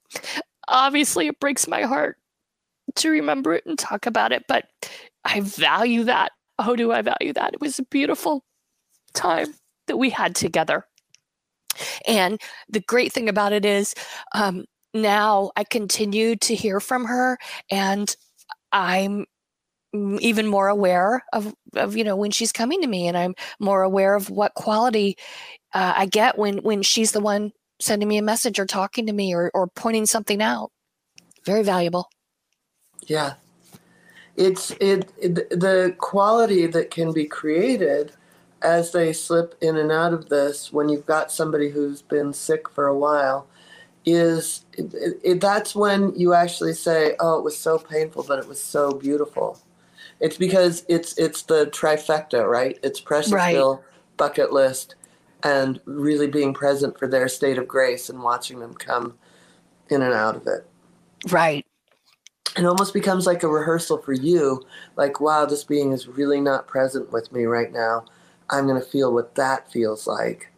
obviously 0.68 1.28
it 1.28 1.40
breaks 1.40 1.68
my 1.68 1.84
heart 1.84 2.18
to 2.96 3.10
remember 3.10 3.54
it 3.54 3.66
and 3.66 3.78
talk 3.78 4.06
about 4.06 4.32
it, 4.32 4.46
but 4.48 4.66
I 5.26 5.42
value 5.42 6.04
that. 6.06 6.32
Oh, 6.58 6.76
do 6.76 6.92
I 6.92 7.02
value 7.02 7.34
that? 7.34 7.54
It 7.54 7.62
was 7.62 7.80
a 7.80 7.84
beautiful 7.84 8.44
time 9.14 9.56
that 9.88 9.98
we 9.98 10.10
had 10.10 10.36
together. 10.36 10.86
And 12.08 12.42
the 12.68 12.82
great 12.82 13.14
thing 13.14 13.30
about 13.30 13.54
it 13.54 13.66
is 13.66 13.96
um, 14.34 14.66
now 14.94 15.52
I 15.56 15.64
continue 15.64 16.36
to 16.38 16.56
hear 16.56 16.80
from 16.80 17.06
her 17.06 17.38
and 17.72 18.14
I'm 18.72 19.26
even 19.94 20.46
more 20.46 20.68
aware 20.68 21.24
of, 21.34 21.54
of 21.76 21.98
you 21.98 22.04
know 22.04 22.16
when 22.16 22.30
she's 22.30 22.52
coming 22.52 22.80
to 22.80 22.88
me 22.88 23.08
and 23.08 23.18
i'm 23.18 23.34
more 23.60 23.82
aware 23.82 24.14
of 24.14 24.30
what 24.30 24.54
quality 24.54 25.18
uh, 25.74 25.94
i 25.98 26.06
get 26.06 26.38
when 26.38 26.60
when 26.60 26.84
she's 26.84 27.12
the 27.12 27.20
one 27.20 27.52
sending 27.80 28.08
me 28.08 28.18
a 28.18 28.22
message 28.22 28.60
or 28.60 28.66
talking 28.66 29.06
to 29.08 29.14
me 29.14 29.34
or, 29.34 29.52
or 29.54 29.68
pointing 29.68 30.06
something 30.06 30.42
out. 30.42 30.72
Very 31.46 31.64
valuable. 31.64 32.10
Yeah. 33.08 33.36
It's 34.36 34.72
it, 34.80 35.12
it 35.18 35.36
the 35.50 35.96
quality 35.98 36.66
that 36.68 36.92
can 36.92 37.12
be 37.12 37.26
created 37.26 38.14
as 38.62 38.92
they 38.92 39.14
slip 39.14 39.56
in 39.62 39.78
and 39.78 39.92
out 39.92 40.14
of 40.14 40.30
this 40.30 40.72
when 40.74 40.90
you've 40.90 41.06
got 41.06 41.32
somebody 41.32 41.70
who's 41.70 42.02
been 42.02 42.34
sick 42.34 42.70
for 42.70 42.88
a 42.88 42.98
while 42.98 43.48
is 44.06 44.66
it, 44.74 45.20
it, 45.24 45.42
that's 45.42 45.76
when 45.76 46.14
you 46.16 46.34
actually 46.34 46.74
say 46.74 47.16
oh 47.20 47.38
it 47.38 47.44
was 47.44 47.58
so 47.58 47.78
painful 47.78 48.24
but 48.24 48.40
it 48.40 48.48
was 48.48 48.62
so 48.62 48.92
beautiful. 48.92 49.60
It's 50.20 50.38
because 50.38 50.86
it's 50.90 51.18
it's 51.18 51.44
the 51.44 51.68
trifecta 51.68 52.50
right? 52.50 52.78
It's 52.84 53.00
Preciousville 53.00 53.76
right. 53.76 53.84
bucket 54.18 54.52
list 54.52 54.96
and 55.44 55.80
really 55.86 56.28
being 56.28 56.54
present 56.54 56.98
for 56.98 57.08
their 57.08 57.28
state 57.28 57.58
of 57.58 57.68
grace 57.68 58.10
and 58.10 58.22
watching 58.22 58.60
them 58.60 58.74
come 58.74 59.18
in 59.90 60.02
and 60.02 60.14
out 60.14 60.36
of 60.36 60.48
it. 60.48 60.68
Right. 61.30 61.66
It 62.58 62.66
almost 62.66 62.94
becomes 62.94 63.26
like 63.26 63.44
a 63.44 63.48
rehearsal 63.48 64.00
for 64.00 64.14
you 64.14 64.66
like 64.96 65.22
wow 65.22 65.46
this 65.46 65.64
being 65.64 65.92
is 65.92 66.08
really 66.08 66.42
not 66.42 66.68
present 66.68 67.12
with 67.12 67.32
me 67.32 67.46
right 67.46 67.72
now 67.72 68.06
i'm 68.50 68.68
going 68.68 68.80
to 68.80 68.88
feel 68.88 69.14
what 69.14 69.36
that 69.36 69.72
feels 69.72 70.08
like 70.08 70.52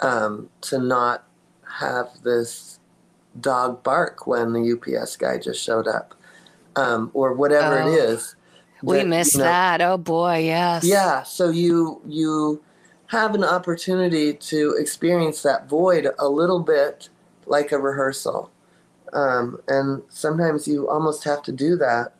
um, 0.00 0.50
to 0.60 0.78
not 0.78 1.24
have 1.78 2.08
this 2.22 2.78
dog 3.40 3.82
bark 3.82 4.26
when 4.26 4.52
the 4.52 4.72
ups 4.72 5.16
guy 5.16 5.38
just 5.38 5.62
showed 5.62 5.88
up 5.88 6.14
um, 6.76 7.10
or 7.14 7.32
whatever 7.32 7.80
oh, 7.80 7.88
it 7.88 7.94
is 7.94 8.36
we 8.82 9.02
miss 9.04 9.34
you 9.34 9.38
know, 9.38 9.44
that. 9.44 9.80
Oh 9.80 9.96
boy 9.96 10.38
yes. 10.38 10.84
Yeah 10.84 11.22
so 11.22 11.50
you 11.50 12.00
you 12.06 12.62
have 13.06 13.34
an 13.34 13.44
opportunity 13.44 14.34
to 14.34 14.76
experience 14.78 15.42
that 15.42 15.68
void 15.68 16.08
a 16.18 16.28
little 16.28 16.60
bit 16.60 17.08
like 17.46 17.72
a 17.72 17.78
rehearsal 17.78 18.50
um, 19.12 19.60
and 19.68 20.02
sometimes 20.08 20.66
you 20.66 20.88
almost 20.88 21.24
have 21.24 21.42
to 21.42 21.52
do 21.52 21.76
that 21.76 22.12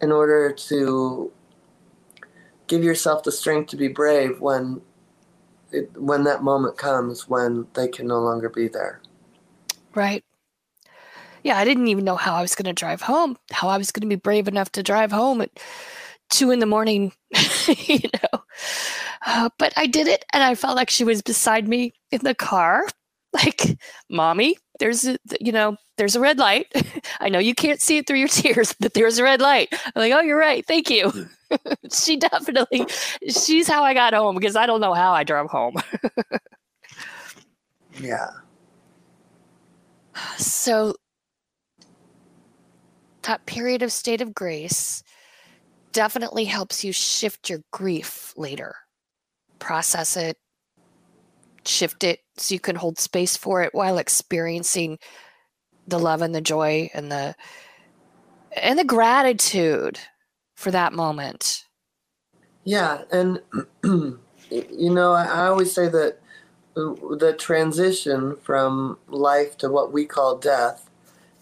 in 0.00 0.12
order 0.12 0.52
to 0.52 1.32
give 2.70 2.84
yourself 2.84 3.24
the 3.24 3.32
strength 3.32 3.68
to 3.68 3.76
be 3.76 3.88
brave 3.88 4.40
when 4.40 4.80
it, 5.72 5.90
when 6.00 6.22
that 6.24 6.42
moment 6.42 6.78
comes 6.78 7.28
when 7.28 7.66
they 7.74 7.88
can 7.88 8.06
no 8.06 8.20
longer 8.20 8.48
be 8.48 8.68
there. 8.68 9.02
Right. 9.94 10.24
Yeah, 11.42 11.58
I 11.58 11.64
didn't 11.64 11.88
even 11.88 12.04
know 12.04 12.16
how 12.16 12.34
I 12.34 12.42
was 12.42 12.54
going 12.54 12.66
to 12.66 12.72
drive 12.72 13.02
home, 13.02 13.36
how 13.50 13.68
I 13.68 13.76
was 13.76 13.90
going 13.90 14.02
to 14.02 14.14
be 14.14 14.20
brave 14.20 14.46
enough 14.46 14.70
to 14.72 14.82
drive 14.82 15.10
home 15.10 15.40
at 15.40 15.50
two 16.30 16.52
in 16.52 16.60
the 16.60 16.66
morning, 16.66 17.12
you 17.66 17.98
know. 17.98 18.42
Uh, 19.26 19.48
but 19.58 19.72
I 19.76 19.86
did 19.86 20.06
it, 20.06 20.24
and 20.32 20.42
I 20.42 20.54
felt 20.54 20.76
like 20.76 20.90
she 20.90 21.02
was 21.02 21.22
beside 21.22 21.66
me 21.66 21.92
in 22.12 22.20
the 22.22 22.34
car, 22.34 22.86
like, 23.32 23.78
mommy, 24.08 24.56
there's 24.78 25.06
a, 25.06 25.18
you 25.40 25.50
know, 25.50 25.76
there's 25.96 26.14
a 26.14 26.20
red 26.20 26.38
light. 26.38 26.66
I 27.20 27.30
know 27.30 27.38
you 27.38 27.54
can't 27.54 27.80
see 27.80 27.98
it 27.98 28.06
through 28.06 28.18
your 28.18 28.28
tears, 28.28 28.74
but 28.78 28.94
there's 28.94 29.18
a 29.18 29.24
red 29.24 29.40
light. 29.40 29.68
I'm 29.72 29.92
like, 29.96 30.12
oh, 30.12 30.20
you're 30.20 30.38
right. 30.38 30.64
Thank 30.66 30.88
you. 30.88 31.28
she 31.92 32.16
definitely, 32.16 32.86
she's 33.28 33.68
how 33.68 33.82
I 33.82 33.94
got 33.94 34.14
home 34.14 34.36
because 34.36 34.56
I 34.56 34.66
don't 34.66 34.80
know 34.80 34.94
how 34.94 35.12
I 35.12 35.24
drove 35.24 35.50
home. 35.50 35.76
yeah. 38.00 38.30
So 40.36 40.94
that 43.22 43.46
period 43.46 43.82
of 43.82 43.92
state 43.92 44.20
of 44.20 44.34
grace 44.34 45.02
definitely 45.92 46.44
helps 46.44 46.84
you 46.84 46.92
shift 46.92 47.48
your 47.48 47.60
grief 47.70 48.32
later, 48.36 48.74
process 49.58 50.16
it, 50.16 50.36
shift 51.64 52.04
it 52.04 52.20
so 52.36 52.54
you 52.54 52.60
can 52.60 52.76
hold 52.76 52.98
space 52.98 53.36
for 53.36 53.62
it 53.62 53.74
while 53.74 53.98
experiencing 53.98 54.98
the 55.86 55.98
love 55.98 56.22
and 56.22 56.34
the 56.34 56.40
joy 56.40 56.88
and 56.94 57.10
the 57.10 57.34
and 58.56 58.78
the 58.78 58.84
gratitude 58.84 59.98
for 60.60 60.70
that 60.70 60.92
moment 60.92 61.64
yeah 62.64 63.02
and 63.10 63.40
you 64.50 64.90
know 64.90 65.12
i 65.12 65.46
always 65.46 65.72
say 65.72 65.88
that 65.88 66.18
the 66.74 67.34
transition 67.38 68.36
from 68.36 68.98
life 69.08 69.56
to 69.58 69.68
what 69.68 69.92
we 69.92 70.04
call 70.04 70.36
death 70.36 70.88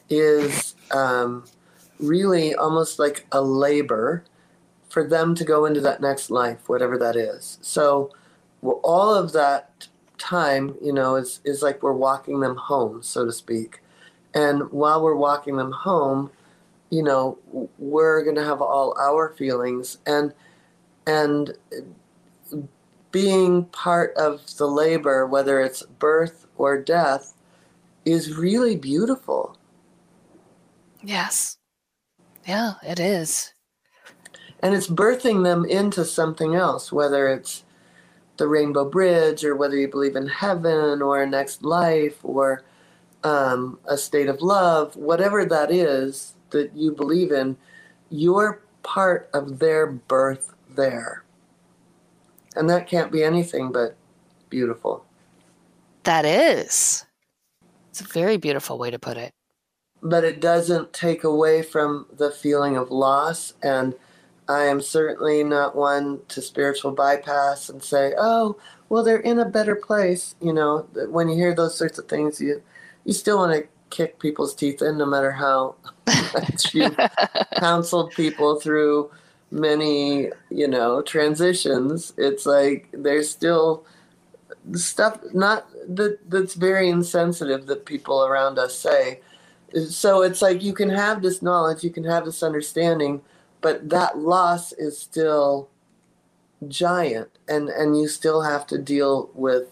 is 0.09 0.74
um, 0.90 1.44
really 1.98 2.54
almost 2.54 2.98
like 2.98 3.26
a 3.33 3.40
labor 3.40 4.24
for 4.88 5.07
them 5.07 5.35
to 5.35 5.44
go 5.44 5.66
into 5.66 5.81
that 5.81 6.00
next 6.00 6.31
life, 6.31 6.68
whatever 6.68 6.96
that 6.98 7.16
is. 7.16 7.59
So, 7.61 8.11
all 8.62 9.14
of 9.14 9.33
that 9.33 9.88
time, 10.16 10.76
you 10.83 10.92
know, 10.92 11.16
is, 11.16 11.40
is 11.44 11.62
like 11.62 11.83
we're 11.83 11.92
walking 11.92 12.40
them 12.40 12.57
home, 12.57 13.02
so 13.02 13.24
to 13.24 13.33
speak. 13.33 13.81
And 14.35 14.70
while 14.72 15.02
we're 15.02 15.14
walking 15.14 15.57
them 15.57 15.72
home, 15.72 16.31
you 16.90 17.03
know, 17.03 17.38
we're 17.79 18.22
going 18.22 18.37
to 18.37 18.44
have 18.44 18.62
all 18.62 18.96
our 18.98 19.31
feelings 19.31 19.98
and 20.07 20.33
and 21.07 21.57
being 23.11 23.64
part 23.66 24.14
of 24.16 24.42
the 24.59 24.66
labor, 24.66 25.27
whether 25.27 25.61
it's 25.61 25.83
birth 25.83 26.46
or 26.57 26.79
death, 26.79 27.35
is 28.05 28.37
really 28.37 28.77
beautiful. 28.77 29.57
Yes. 31.03 31.57
Yeah, 32.46 32.74
it 32.83 33.01
is. 33.01 33.55
And 34.61 34.74
it's 34.74 34.88
birthing 34.88 35.44
them 35.44 35.64
into 35.64 36.05
something 36.05 36.55
else, 36.55 36.92
whether 36.92 37.29
it's 37.29 37.64
the 38.37 38.48
Rainbow 38.48 38.85
Bridge, 38.88 39.44
or 39.44 39.57
whether 39.57 39.77
you 39.77 39.88
believe 39.88 40.16
in 40.16 40.27
heaven 40.27 41.01
or 41.01 41.22
a 41.22 41.27
next 41.27 41.64
life 41.64 42.18
or 42.22 42.64
um, 43.24 43.79
a 43.87 43.96
state 43.96 44.29
of 44.29 44.42
love, 44.42 44.94
whatever 44.96 45.44
that 45.44 45.70
is 45.70 46.35
that 46.50 46.74
you 46.74 46.92
believe 46.92 47.32
in, 47.32 47.56
you're 48.11 48.62
part 48.82 49.28
of 49.32 49.58
their 49.58 49.87
birth 49.87 50.54
there. 50.68 51.24
And 52.56 52.68
that 52.70 52.88
can't 52.88 53.12
be 53.12 53.22
anything 53.22 53.70
but 53.72 53.96
beautiful. 54.48 55.04
That 56.04 56.24
is. 56.24 57.04
It's 57.90 58.00
a 58.00 58.04
very 58.04 58.37
beautiful 58.37 58.78
way 58.78 58.90
to 58.90 58.98
put 58.98 59.16
it. 59.16 59.30
But 60.02 60.24
it 60.24 60.40
doesn't 60.40 60.92
take 60.92 61.24
away 61.24 61.62
from 61.62 62.06
the 62.16 62.30
feeling 62.30 62.76
of 62.76 62.90
loss 62.90 63.54
and 63.62 63.94
I 64.48 64.64
am 64.64 64.80
certainly 64.80 65.44
not 65.44 65.76
one 65.76 66.20
to 66.28 66.40
spiritual 66.40 66.92
bypass 66.92 67.68
and 67.68 67.82
say, 67.82 68.14
"Oh, 68.16 68.56
well, 68.88 69.04
they're 69.04 69.18
in 69.18 69.38
a 69.38 69.44
better 69.44 69.76
place." 69.76 70.34
You 70.40 70.54
know, 70.54 70.88
when 71.11 71.28
you 71.28 71.37
hear 71.37 71.54
those 71.54 71.76
sorts 71.76 71.98
of 71.98 72.08
things, 72.08 72.40
you 72.40 72.62
you 73.04 73.12
still 73.12 73.37
want 73.37 73.52
to 73.52 73.68
kick 73.90 74.18
people's 74.18 74.55
teeth 74.55 74.83
in, 74.83 74.98
no 74.98 75.07
matter 75.07 75.31
how 75.31 75.77
much 76.35 76.74
you 76.74 76.94
counseled 77.59 78.12
people 78.12 78.61
through 78.61 79.11
many, 79.51 80.31
you 80.51 80.68
know, 80.68 81.03
transitions. 81.03 82.12
It's 82.16 82.46
like 82.46 82.88
there's 82.92 83.31
still 83.31 83.85
stuff 84.74 85.18
not 85.33 85.66
that 85.88 86.18
that's 86.29 86.55
very 86.55 86.88
insensitive 86.88 87.66
that 87.66 87.87
people 87.87 88.24
around 88.24 88.59
us 88.59 88.79
say. 88.79 89.20
So 89.88 90.22
it's 90.22 90.40
like 90.40 90.62
you 90.62 90.72
can 90.72 90.88
have 90.88 91.22
this 91.22 91.42
knowledge, 91.42 91.85
you 91.85 91.90
can 91.90 92.05
have 92.05 92.24
this 92.24 92.42
understanding 92.42 93.22
but 93.61 93.88
that 93.88 94.18
loss 94.18 94.72
is 94.72 94.98
still 94.98 95.68
giant 96.66 97.29
and 97.48 97.68
and 97.68 97.96
you 97.96 98.09
still 98.09 98.42
have 98.42 98.66
to 98.66 98.79
deal 98.79 99.31
with 99.35 99.68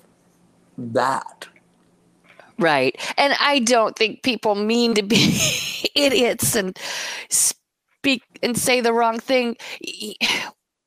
that 0.79 1.49
right. 2.59 2.97
And 3.17 3.35
i 3.41 3.59
don't 3.61 3.97
think 3.97 4.23
people 4.23 4.55
mean 4.55 4.95
to 4.95 5.03
be 5.03 5.39
idiots 5.95 6.55
and 6.55 6.79
speak 7.29 8.23
and 8.43 8.57
say 8.57 8.81
the 8.81 8.93
wrong 8.93 9.19
thing. 9.19 9.57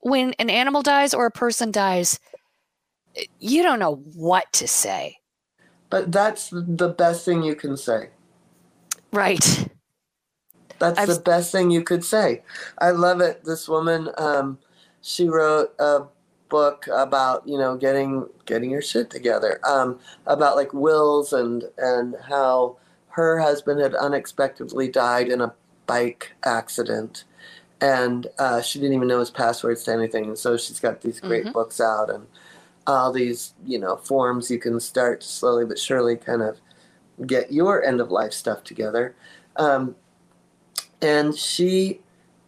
When 0.01 0.33
an 0.39 0.49
animal 0.49 0.81
dies 0.81 1.13
or 1.13 1.25
a 1.25 1.31
person 1.31 1.71
dies 1.71 2.19
you 3.39 3.63
don't 3.63 3.79
know 3.79 3.95
what 4.15 4.51
to 4.53 4.67
say. 4.67 5.17
But 5.89 6.11
that's 6.11 6.49
the 6.49 6.93
best 6.95 7.25
thing 7.25 7.43
you 7.43 7.55
can 7.55 7.75
say. 7.77 8.09
Right. 9.11 9.69
That's 10.77 10.99
I've, 10.99 11.07
the 11.07 11.19
best 11.19 11.51
thing 11.51 11.71
you 11.71 11.83
could 11.83 12.05
say. 12.05 12.43
I 12.77 12.91
love 12.91 13.21
it. 13.21 13.43
This 13.43 13.67
woman, 13.67 14.09
um, 14.17 14.59
she 15.01 15.27
wrote 15.27 15.73
a 15.79 16.03
book 16.49 16.87
about 16.91 17.47
you 17.47 17.57
know 17.57 17.77
getting 17.77 18.27
getting 18.45 18.71
your 18.71 18.81
shit 18.81 19.09
together, 19.09 19.59
um, 19.65 19.99
about 20.25 20.55
like 20.55 20.73
wills 20.73 21.31
and 21.33 21.63
and 21.77 22.15
how 22.27 22.77
her 23.09 23.39
husband 23.39 23.79
had 23.79 23.95
unexpectedly 23.95 24.87
died 24.87 25.29
in 25.29 25.41
a 25.41 25.53
bike 25.87 26.31
accident 26.43 27.23
and 27.81 28.27
uh, 28.37 28.61
she 28.61 28.79
didn't 28.79 28.95
even 28.95 29.07
know 29.07 29.19
his 29.19 29.29
passwords 29.31 29.83
to 29.83 29.93
anything. 29.93 30.25
And 30.25 30.37
so 30.37 30.57
she's 30.57 30.79
got 30.79 31.01
these 31.01 31.19
great 31.19 31.45
Mhm. 31.45 31.53
books 31.53 31.79
out 31.79 32.09
and 32.09 32.27
all 32.85 33.11
these, 33.11 33.53
you 33.65 33.79
know, 33.79 33.95
forms 33.95 34.51
you 34.51 34.59
can 34.59 34.79
start 34.79 35.21
to 35.21 35.27
slowly 35.27 35.65
but 35.65 35.79
surely 35.79 36.17
kind 36.17 36.41
of 36.41 36.57
get 37.25 37.51
your 37.51 37.83
end 37.83 38.01
of 38.01 38.11
life 38.11 38.33
stuff 38.33 38.63
together. 38.63 39.15
Um, 39.55 39.95
and 41.01 41.35
she, 41.35 42.01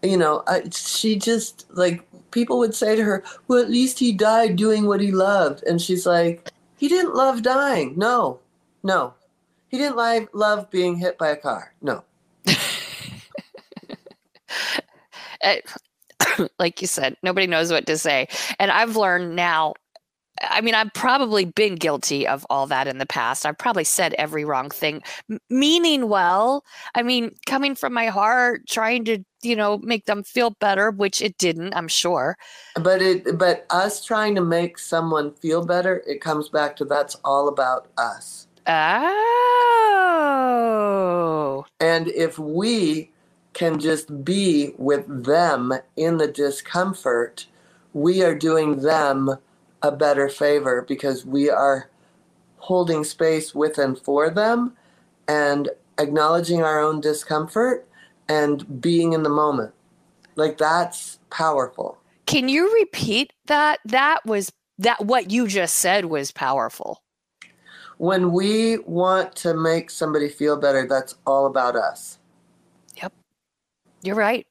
you 0.04 0.18
know, 0.18 0.44
I, 0.48 0.64
she 0.72 1.16
just 1.18 1.66
like 1.72 2.04
people 2.32 2.58
would 2.60 2.76
say 2.76 2.96
to 2.96 3.04
her, 3.04 3.24
"Well, 3.48 3.62
at 3.62 3.70
least 3.70 4.00
he 4.00 4.12
died 4.12 4.56
doing 4.56 4.86
what 4.88 5.02
he 5.02 5.12
loved," 5.12 5.64
and 5.64 5.82
she's 5.82 6.06
like, 6.06 6.50
"He 6.78 6.88
didn't 6.88 7.16
love 7.16 7.44
dying. 7.44 7.94
No, 7.98 8.40
no, 8.84 9.14
he 9.70 9.78
didn't 9.78 10.34
love 10.34 10.70
being 10.72 10.96
hit 10.96 11.18
by 11.18 11.30
a 11.30 11.38
car. 11.38 11.74
No." 11.82 12.04
Uh, 15.44 15.56
like 16.60 16.82
you 16.82 16.88
said, 16.88 17.16
nobody 17.24 17.48
knows 17.48 17.72
what 17.72 17.86
to 17.88 17.98
say. 17.98 18.28
And 18.60 18.72
I've 18.72 18.96
learned 18.96 19.36
now. 19.36 19.74
I 20.44 20.62
mean, 20.62 20.74
I've 20.76 20.94
probably 20.94 21.46
been 21.46 21.76
guilty 21.76 22.28
of 22.28 22.46
all 22.50 22.68
that 22.68 22.88
in 22.88 22.98
the 22.98 23.06
past. 23.06 23.46
I've 23.46 23.58
probably 23.58 23.84
said 23.84 24.14
every 24.18 24.46
wrong 24.46 24.70
thing, 24.70 25.04
m- 25.30 25.40
meaning 25.50 26.10
well. 26.10 26.64
I 26.96 27.04
mean, 27.04 27.36
coming 27.46 27.76
from 27.76 27.94
my 27.94 28.08
heart, 28.08 28.68
trying 28.68 29.06
to, 29.06 29.24
you 29.42 29.56
know, 29.56 29.78
make 29.80 30.06
them 30.06 30.24
feel 30.24 30.52
better, 30.60 30.92
which 30.92 31.22
it 31.22 31.38
didn't, 31.38 31.74
I'm 31.76 31.88
sure. 31.88 32.38
But 32.76 33.02
it, 33.02 33.38
but 33.38 33.66
us 33.70 34.04
trying 34.04 34.36
to 34.36 34.42
make 34.42 34.78
someone 34.78 35.34
feel 35.34 35.66
better, 35.66 36.04
it 36.08 36.22
comes 36.22 36.50
back 36.50 36.76
to 36.78 36.86
that's 36.86 37.16
all 37.24 37.48
about 37.48 37.88
us. 37.98 38.48
Oh. 38.68 39.16
And 41.80 42.08
if 42.10 42.38
we 42.40 43.12
can 43.54 43.80
just 43.80 44.24
be 44.24 44.74
with 44.78 45.24
them 45.26 45.74
in 45.98 46.18
the 46.18 46.28
discomfort, 46.28 47.48
we 47.94 48.24
are 48.24 48.36
doing 48.36 48.82
them 48.82 49.38
a 49.84 49.92
better 49.92 50.30
favor 50.30 50.86
because 50.88 51.26
we 51.26 51.50
are 51.50 51.90
holding 52.58 53.04
space 53.04 53.56
with 53.56 53.78
and 53.78 53.98
for 53.98 54.30
them 54.30 54.74
and 55.28 55.70
acknowledging 55.98 56.62
our 56.64 56.80
own 56.80 57.02
discomfort 57.02 57.88
and 58.30 58.82
being 58.82 59.14
in 59.14 59.24
the 59.24 59.30
moment. 59.30 59.74
Like 60.36 60.58
that's 60.58 61.20
powerful. 61.30 61.98
Can 62.26 62.48
you 62.48 62.74
repeat 62.76 63.34
that? 63.48 63.80
That 63.86 64.26
was 64.26 64.52
that 64.78 65.06
what 65.06 65.32
you 65.32 65.48
just 65.48 65.76
said 65.76 66.06
was 66.06 66.32
powerful. 66.32 67.02
When 67.98 68.32
we 68.32 68.80
want 68.80 69.36
to 69.38 69.54
make 69.54 69.90
somebody 69.92 70.30
feel 70.30 70.58
better, 70.58 70.88
that's 70.88 71.16
all 71.26 71.46
about 71.46 71.76
us. 71.76 72.18
Yep. 73.02 73.14
You're 74.02 74.16
right. 74.16 74.48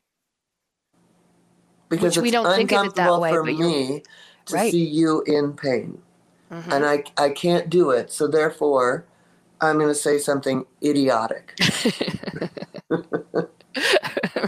Because 1.88 2.16
Which 2.16 2.22
we 2.22 2.30
don't 2.30 2.54
think 2.54 2.72
of 2.72 2.86
it 2.86 2.94
that 2.94 3.20
way, 3.20 3.30
for 3.30 3.42
but 3.42 3.56
me 3.56 4.04
to 4.50 4.56
Right. 4.56 4.72
see 4.72 4.84
you 4.84 5.22
in 5.26 5.52
pain. 5.54 6.00
Mhm. 6.50 6.72
and 6.72 6.84
I, 6.84 7.04
I 7.16 7.30
can't 7.30 7.70
do 7.70 7.90
it. 7.90 8.10
So 8.12 8.26
therefore, 8.26 9.04
I'm 9.60 9.76
going 9.76 9.88
to 9.88 9.94
say 9.94 10.18
something 10.18 10.64
idiotic. 10.82 11.54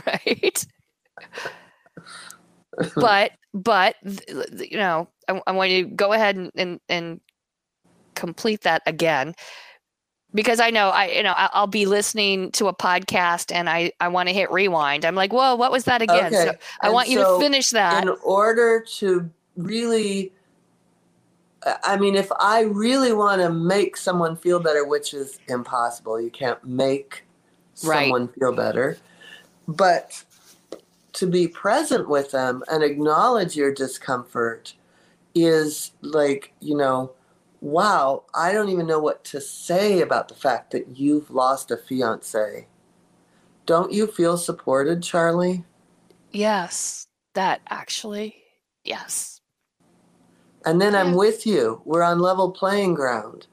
right 0.06 0.66
but 2.96 3.32
but 3.54 3.94
you 4.58 4.76
know 4.78 5.06
I, 5.28 5.40
I 5.46 5.52
want 5.52 5.70
you 5.70 5.84
to 5.84 5.90
go 5.90 6.12
ahead 6.12 6.36
and, 6.36 6.50
and 6.56 6.80
and 6.88 7.20
complete 8.14 8.62
that 8.62 8.82
again 8.86 9.34
because 10.34 10.58
I 10.60 10.70
know 10.70 10.88
I 10.88 11.06
you 11.08 11.22
know 11.22 11.34
I'll 11.36 11.66
be 11.66 11.86
listening 11.86 12.50
to 12.52 12.68
a 12.68 12.74
podcast 12.74 13.52
and 13.54 13.68
I 13.68 13.92
I 14.00 14.08
want 14.08 14.28
to 14.28 14.34
hit 14.34 14.50
rewind. 14.50 15.04
I'm 15.04 15.14
like, 15.14 15.32
whoa, 15.32 15.54
what 15.54 15.70
was 15.70 15.84
that 15.84 16.00
again? 16.02 16.26
Okay, 16.34 16.46
So 16.46 16.50
I 16.80 16.86
and 16.86 16.94
want 16.94 17.08
you 17.10 17.18
so 17.18 17.38
to 17.38 17.44
finish 17.44 17.70
that. 17.70 18.02
In 18.02 18.08
order 18.24 18.80
to 18.98 19.30
really, 19.56 20.32
I 21.84 21.96
mean, 21.96 22.14
if 22.16 22.30
I 22.40 22.62
really 22.62 23.12
want 23.12 23.40
to 23.42 23.50
make 23.50 23.96
someone 23.96 24.36
feel 24.36 24.60
better, 24.60 24.84
which 24.84 25.14
is 25.14 25.40
impossible, 25.48 26.20
you 26.20 26.30
can't 26.30 26.62
make 26.64 27.24
Right. 27.84 28.04
someone 28.04 28.28
feel 28.28 28.52
better, 28.52 28.98
but 29.68 30.24
to 31.14 31.26
be 31.26 31.46
present 31.48 32.08
with 32.08 32.30
them 32.30 32.64
and 32.70 32.82
acknowledge 32.82 33.56
your 33.56 33.72
discomfort 33.72 34.74
is 35.34 35.92
like, 36.00 36.52
you 36.60 36.76
know, 36.76 37.12
wow, 37.60 38.24
I 38.34 38.52
don't 38.52 38.70
even 38.70 38.86
know 38.86 38.98
what 38.98 39.24
to 39.26 39.40
say 39.40 40.00
about 40.00 40.28
the 40.28 40.34
fact 40.34 40.70
that 40.72 40.98
you've 40.98 41.30
lost 41.30 41.70
a 41.70 41.76
fiance. 41.76 42.66
Don't 43.66 43.92
you 43.92 44.06
feel 44.06 44.36
supported, 44.38 45.02
Charly? 45.02 45.64
yes, 46.32 47.06
that 47.34 47.60
actually, 47.68 48.36
yes, 48.84 49.41
And 50.64 50.80
then 50.80 50.94
I'm 50.94 51.14
with 51.14 51.46
you. 51.46 51.82
We're 51.84 52.02
on 52.02 52.18
level 52.20 52.50
playing 52.50 52.94
ground. 52.94 53.46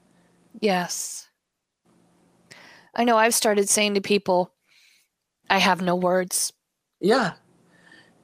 yes. 0.60 1.26
I 2.94 3.04
know. 3.04 3.16
I've 3.16 3.34
started 3.34 3.68
saying 3.68 3.94
to 3.94 4.00
people, 4.00 4.52
I 5.48 5.58
have 5.58 5.80
no 5.80 5.94
words. 5.94 6.52
Yeah. 7.00 7.34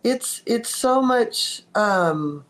It's 0.03 0.42
it's 0.44 0.68
so 0.70 1.01
much 1.01 1.62
um 1.77 2.44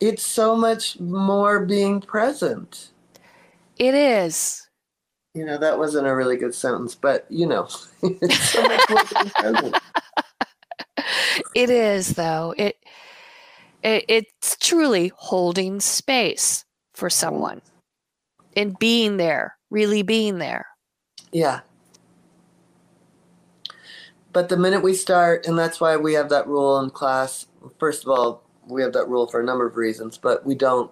it's 0.00 0.22
so 0.22 0.54
much 0.54 1.00
more 1.00 1.64
being 1.64 2.00
present. 2.00 2.90
It 3.78 3.94
is. 3.94 4.68
You 5.34 5.44
know, 5.46 5.56
that 5.58 5.78
wasn't 5.78 6.06
a 6.06 6.14
really 6.14 6.36
good 6.36 6.54
sentence, 6.54 6.94
but 6.94 7.26
you 7.30 7.46
know, 7.46 7.68
it's 8.02 8.50
so 8.50 8.62
much 8.62 8.90
more 8.90 9.04
being 9.14 9.30
present. 9.30 9.76
It 11.54 11.70
is 11.70 12.14
though. 12.14 12.54
It, 12.58 12.76
it 13.82 14.04
it's 14.08 14.56
truly 14.58 15.12
holding 15.16 15.80
space 15.80 16.64
for 16.94 17.08
someone 17.08 17.60
and 18.56 18.78
being 18.78 19.16
there, 19.16 19.56
really 19.70 20.02
being 20.02 20.38
there. 20.38 20.66
Yeah. 21.32 21.60
But 24.32 24.48
the 24.48 24.56
minute 24.56 24.82
we 24.82 24.94
start, 24.94 25.46
and 25.46 25.58
that's 25.58 25.80
why 25.80 25.96
we 25.96 26.14
have 26.14 26.28
that 26.30 26.46
rule 26.46 26.78
in 26.80 26.90
class. 26.90 27.46
First 27.78 28.04
of 28.04 28.10
all, 28.10 28.42
we 28.66 28.82
have 28.82 28.92
that 28.92 29.08
rule 29.08 29.26
for 29.26 29.40
a 29.40 29.44
number 29.44 29.66
of 29.66 29.76
reasons, 29.76 30.18
but 30.18 30.44
we 30.44 30.54
don't, 30.54 30.90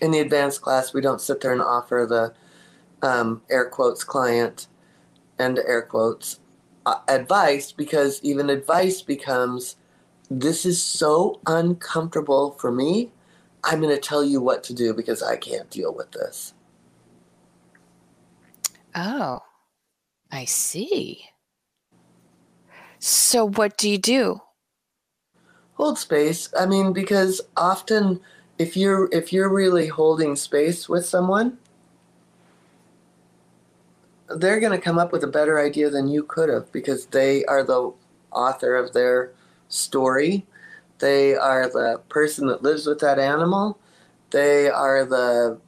in 0.00 0.10
the 0.10 0.18
advanced 0.18 0.60
class, 0.60 0.92
we 0.92 1.00
don't 1.00 1.20
sit 1.20 1.40
there 1.40 1.52
and 1.52 1.62
offer 1.62 2.06
the 2.08 3.06
um, 3.06 3.42
air 3.50 3.68
quotes 3.68 4.04
client 4.04 4.66
and 5.38 5.58
air 5.58 5.82
quotes 5.82 6.40
uh, 6.86 7.00
advice 7.08 7.72
because 7.72 8.20
even 8.22 8.50
advice 8.50 9.02
becomes 9.02 9.76
this 10.30 10.66
is 10.66 10.82
so 10.82 11.40
uncomfortable 11.46 12.52
for 12.52 12.72
me. 12.72 13.10
I'm 13.64 13.80
going 13.80 13.94
to 13.94 14.00
tell 14.00 14.24
you 14.24 14.40
what 14.40 14.62
to 14.64 14.74
do 14.74 14.94
because 14.94 15.22
I 15.22 15.36
can't 15.36 15.68
deal 15.70 15.94
with 15.94 16.12
this. 16.12 16.54
Oh, 18.94 19.40
I 20.30 20.44
see. 20.44 21.26
So 22.98 23.48
what 23.48 23.76
do 23.76 23.90
you 23.90 23.98
do? 23.98 24.40
hold 25.76 25.98
space 25.98 26.48
i 26.58 26.64
mean 26.66 26.92
because 26.92 27.40
often 27.56 28.18
if 28.58 28.76
you're 28.76 29.08
if 29.12 29.32
you're 29.32 29.52
really 29.52 29.86
holding 29.86 30.34
space 30.34 30.88
with 30.88 31.04
someone 31.04 31.56
they're 34.36 34.58
going 34.58 34.72
to 34.72 34.82
come 34.82 34.98
up 34.98 35.12
with 35.12 35.22
a 35.22 35.28
better 35.28 35.60
idea 35.60 35.88
than 35.88 36.08
you 36.08 36.22
could 36.22 36.48
have 36.48 36.70
because 36.72 37.06
they 37.06 37.44
are 37.44 37.62
the 37.62 37.92
author 38.32 38.74
of 38.74 38.92
their 38.92 39.30
story 39.68 40.46
they 40.98 41.34
are 41.34 41.68
the 41.68 42.00
person 42.08 42.46
that 42.46 42.62
lives 42.62 42.86
with 42.86 43.00
that 43.00 43.18
animal 43.18 43.78
they 44.30 44.68
are 44.68 45.04
the 45.04 45.58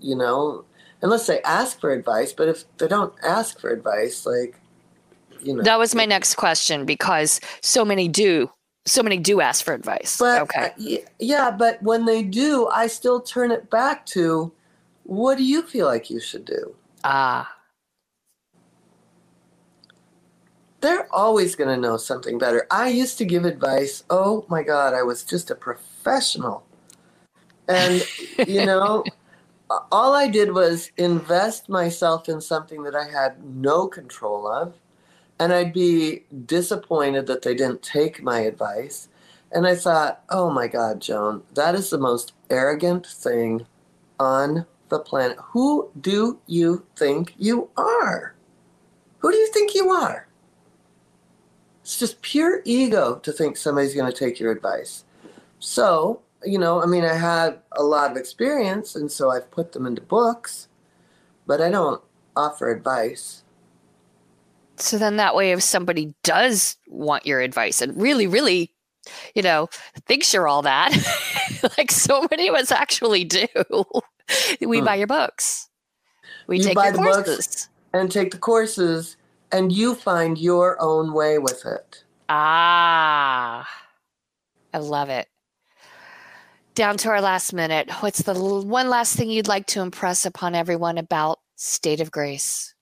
you 0.00 0.14
know 0.14 0.64
unless 1.02 1.26
they 1.26 1.40
ask 1.42 1.80
for 1.80 1.90
advice 1.90 2.32
but 2.32 2.48
if 2.48 2.64
they 2.78 2.88
don't 2.88 3.14
ask 3.22 3.60
for 3.60 3.70
advice 3.70 4.26
like 4.26 4.60
you 5.42 5.54
know 5.54 5.62
That 5.62 5.78
was 5.78 5.94
my 5.94 6.04
next 6.04 6.34
question 6.34 6.84
because 6.84 7.40
so 7.62 7.84
many 7.84 8.08
do. 8.08 8.50
So 8.84 9.02
many 9.02 9.18
do 9.18 9.40
ask 9.40 9.64
for 9.64 9.74
advice. 9.74 10.16
But 10.18 10.42
okay. 10.42 10.70
uh, 10.78 11.02
yeah, 11.18 11.50
but 11.50 11.82
when 11.82 12.04
they 12.04 12.22
do, 12.22 12.68
I 12.68 12.86
still 12.86 13.20
turn 13.20 13.50
it 13.50 13.68
back 13.70 14.06
to 14.06 14.52
what 15.04 15.38
do 15.38 15.44
you 15.44 15.62
feel 15.62 15.86
like 15.86 16.10
you 16.10 16.20
should 16.20 16.44
do? 16.44 16.74
Ah, 17.04 17.55
They're 20.80 21.12
always 21.12 21.56
going 21.56 21.70
to 21.70 21.80
know 21.80 21.96
something 21.96 22.38
better. 22.38 22.66
I 22.70 22.88
used 22.88 23.18
to 23.18 23.24
give 23.24 23.44
advice. 23.44 24.04
Oh 24.10 24.44
my 24.48 24.62
God, 24.62 24.94
I 24.94 25.02
was 25.02 25.24
just 25.24 25.50
a 25.50 25.54
professional. 25.54 26.64
And, 27.68 28.06
you 28.46 28.64
know, 28.66 29.04
all 29.90 30.14
I 30.14 30.28
did 30.28 30.52
was 30.52 30.90
invest 30.96 31.68
myself 31.68 32.28
in 32.28 32.40
something 32.40 32.82
that 32.84 32.94
I 32.94 33.08
had 33.08 33.42
no 33.44 33.88
control 33.88 34.46
of. 34.46 34.74
And 35.38 35.52
I'd 35.52 35.72
be 35.72 36.24
disappointed 36.46 37.26
that 37.26 37.42
they 37.42 37.54
didn't 37.54 37.82
take 37.82 38.22
my 38.22 38.40
advice. 38.40 39.08
And 39.52 39.66
I 39.66 39.74
thought, 39.74 40.22
oh 40.30 40.50
my 40.50 40.66
God, 40.66 41.00
Joan, 41.00 41.42
that 41.54 41.74
is 41.74 41.90
the 41.90 41.98
most 41.98 42.32
arrogant 42.50 43.06
thing 43.06 43.66
on 44.18 44.66
the 44.88 44.98
planet. 44.98 45.36
Who 45.52 45.90
do 46.00 46.38
you 46.46 46.86
think 46.96 47.34
you 47.36 47.70
are? 47.76 48.34
Who 49.18 49.30
do 49.30 49.36
you 49.36 49.52
think 49.52 49.74
you 49.74 49.90
are? 49.90 50.25
It's 51.86 52.00
just 52.00 52.20
pure 52.20 52.62
ego 52.64 53.20
to 53.22 53.30
think 53.30 53.56
somebody's 53.56 53.94
going 53.94 54.12
to 54.12 54.18
take 54.18 54.40
your 54.40 54.50
advice. 54.50 55.04
So, 55.60 56.20
you 56.44 56.58
know, 56.58 56.82
I 56.82 56.86
mean, 56.86 57.04
I 57.04 57.14
had 57.14 57.60
a 57.70 57.84
lot 57.84 58.10
of 58.10 58.16
experience, 58.16 58.96
and 58.96 59.08
so 59.08 59.30
I've 59.30 59.48
put 59.52 59.70
them 59.70 59.86
into 59.86 60.02
books, 60.02 60.66
but 61.46 61.60
I 61.60 61.70
don't 61.70 62.02
offer 62.34 62.72
advice. 62.72 63.44
So 64.74 64.98
then 64.98 65.16
that 65.18 65.36
way, 65.36 65.52
if 65.52 65.62
somebody 65.62 66.12
does 66.24 66.76
want 66.88 67.24
your 67.24 67.40
advice 67.40 67.80
and 67.80 67.96
really, 67.96 68.26
really, 68.26 68.74
you 69.36 69.42
know, 69.42 69.68
thinks 70.06 70.34
you're 70.34 70.48
all 70.48 70.62
that, 70.62 70.90
like 71.78 71.92
so 71.92 72.26
many 72.32 72.48
of 72.48 72.56
us 72.56 72.72
actually 72.72 73.22
do, 73.22 73.46
we 74.60 74.80
hmm. 74.80 74.84
buy 74.84 74.96
your 74.96 75.06
books. 75.06 75.68
We 76.48 76.56
you 76.58 76.64
take 76.64 76.74
buy 76.74 76.86
your 76.86 76.94
the 76.94 76.98
courses. 76.98 77.36
books 77.36 77.68
and 77.92 78.10
take 78.10 78.32
the 78.32 78.38
courses, 78.38 79.16
and 79.52 79.72
you 79.72 79.94
find 79.94 80.38
your 80.38 80.80
own 80.80 81.12
way 81.12 81.38
with 81.38 81.64
it. 81.66 82.04
Ah, 82.28 83.68
I 84.74 84.78
love 84.78 85.08
it. 85.08 85.28
Down 86.74 86.96
to 86.98 87.08
our 87.08 87.20
last 87.20 87.52
minute. 87.52 87.90
What's 88.00 88.22
the 88.22 88.34
one 88.34 88.90
last 88.90 89.16
thing 89.16 89.30
you'd 89.30 89.48
like 89.48 89.66
to 89.68 89.80
impress 89.80 90.26
upon 90.26 90.54
everyone 90.54 90.98
about 90.98 91.38
State 91.56 92.00
of 92.00 92.10
Grace? 92.10 92.74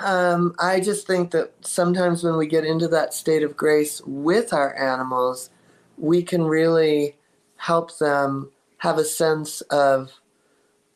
Um, 0.00 0.54
I 0.60 0.78
just 0.78 1.06
think 1.06 1.32
that 1.32 1.52
sometimes 1.60 2.22
when 2.22 2.36
we 2.36 2.46
get 2.46 2.64
into 2.64 2.86
that 2.88 3.12
state 3.12 3.42
of 3.42 3.56
grace 3.56 4.00
with 4.06 4.52
our 4.52 4.76
animals, 4.76 5.50
we 5.96 6.22
can 6.22 6.44
really 6.44 7.16
help 7.56 7.98
them 7.98 8.52
have 8.78 8.98
a 8.98 9.04
sense 9.04 9.60
of, 9.62 10.12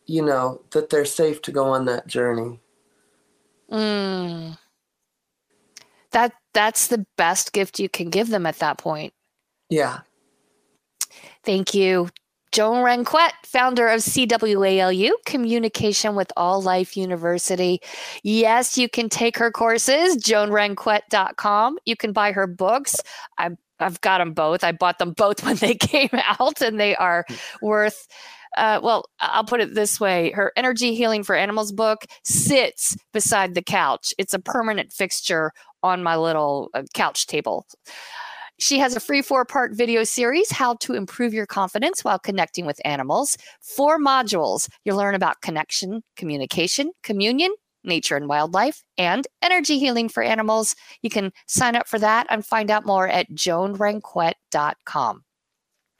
you 0.06 0.22
know, 0.22 0.60
that 0.70 0.90
they're 0.90 1.04
safe 1.04 1.42
to 1.42 1.50
go 1.50 1.70
on 1.70 1.86
that 1.86 2.06
journey. 2.06 2.60
Mm. 3.72 4.58
That 6.12 6.32
that's 6.52 6.88
the 6.88 7.06
best 7.16 7.52
gift 7.52 7.78
you 7.78 7.88
can 7.88 8.10
give 8.10 8.28
them 8.28 8.46
at 8.46 8.58
that 8.58 8.78
point. 8.78 9.14
Yeah. 9.70 10.00
Thank 11.44 11.74
you, 11.74 12.08
Joan 12.52 12.84
Ranquet, 12.84 13.32
founder 13.44 13.88
of 13.88 14.00
CWALU, 14.00 15.10
Communication 15.24 16.14
with 16.14 16.30
All 16.36 16.60
Life 16.60 16.96
University. 16.98 17.80
Yes, 18.22 18.76
you 18.76 18.90
can 18.90 19.08
take 19.08 19.38
her 19.38 19.50
courses, 19.50 20.18
joanranquet.com. 20.18 21.78
You 21.86 21.96
can 21.96 22.12
buy 22.12 22.32
her 22.32 22.46
books. 22.46 22.96
I, 23.38 23.50
I've 23.80 24.00
got 24.02 24.18
them 24.18 24.34
both. 24.34 24.62
I 24.62 24.72
bought 24.72 24.98
them 24.98 25.12
both 25.12 25.42
when 25.44 25.56
they 25.56 25.74
came 25.74 26.10
out, 26.12 26.60
and 26.60 26.78
they 26.78 26.94
are 26.96 27.24
worth. 27.62 28.06
Uh, 28.56 28.80
well, 28.82 29.04
I'll 29.20 29.44
put 29.44 29.60
it 29.60 29.74
this 29.74 29.98
way 29.98 30.30
her 30.32 30.52
Energy 30.56 30.94
Healing 30.94 31.22
for 31.22 31.34
Animals 31.34 31.72
book 31.72 32.04
sits 32.24 32.96
beside 33.12 33.54
the 33.54 33.62
couch. 33.62 34.12
It's 34.18 34.34
a 34.34 34.38
permanent 34.38 34.92
fixture 34.92 35.52
on 35.82 36.02
my 36.02 36.16
little 36.16 36.70
uh, 36.74 36.82
couch 36.94 37.26
table. 37.26 37.66
She 38.58 38.78
has 38.78 38.94
a 38.94 39.00
free 39.00 39.22
four 39.22 39.44
part 39.44 39.74
video 39.74 40.04
series, 40.04 40.52
How 40.52 40.74
to 40.74 40.94
Improve 40.94 41.34
Your 41.34 41.46
Confidence 41.46 42.04
While 42.04 42.18
Connecting 42.18 42.66
with 42.66 42.80
Animals. 42.84 43.36
Four 43.60 43.98
modules. 43.98 44.68
You'll 44.84 44.98
learn 44.98 45.14
about 45.14 45.40
connection, 45.40 46.02
communication, 46.16 46.92
communion, 47.02 47.52
nature 47.84 48.16
and 48.16 48.28
wildlife, 48.28 48.82
and 48.98 49.26
energy 49.42 49.78
healing 49.78 50.08
for 50.08 50.22
animals. 50.22 50.76
You 51.02 51.10
can 51.10 51.32
sign 51.46 51.76
up 51.76 51.88
for 51.88 51.98
that 51.98 52.26
and 52.30 52.46
find 52.46 52.70
out 52.70 52.86
more 52.86 53.08
at 53.08 53.30
joanranquet.com. 53.30 55.24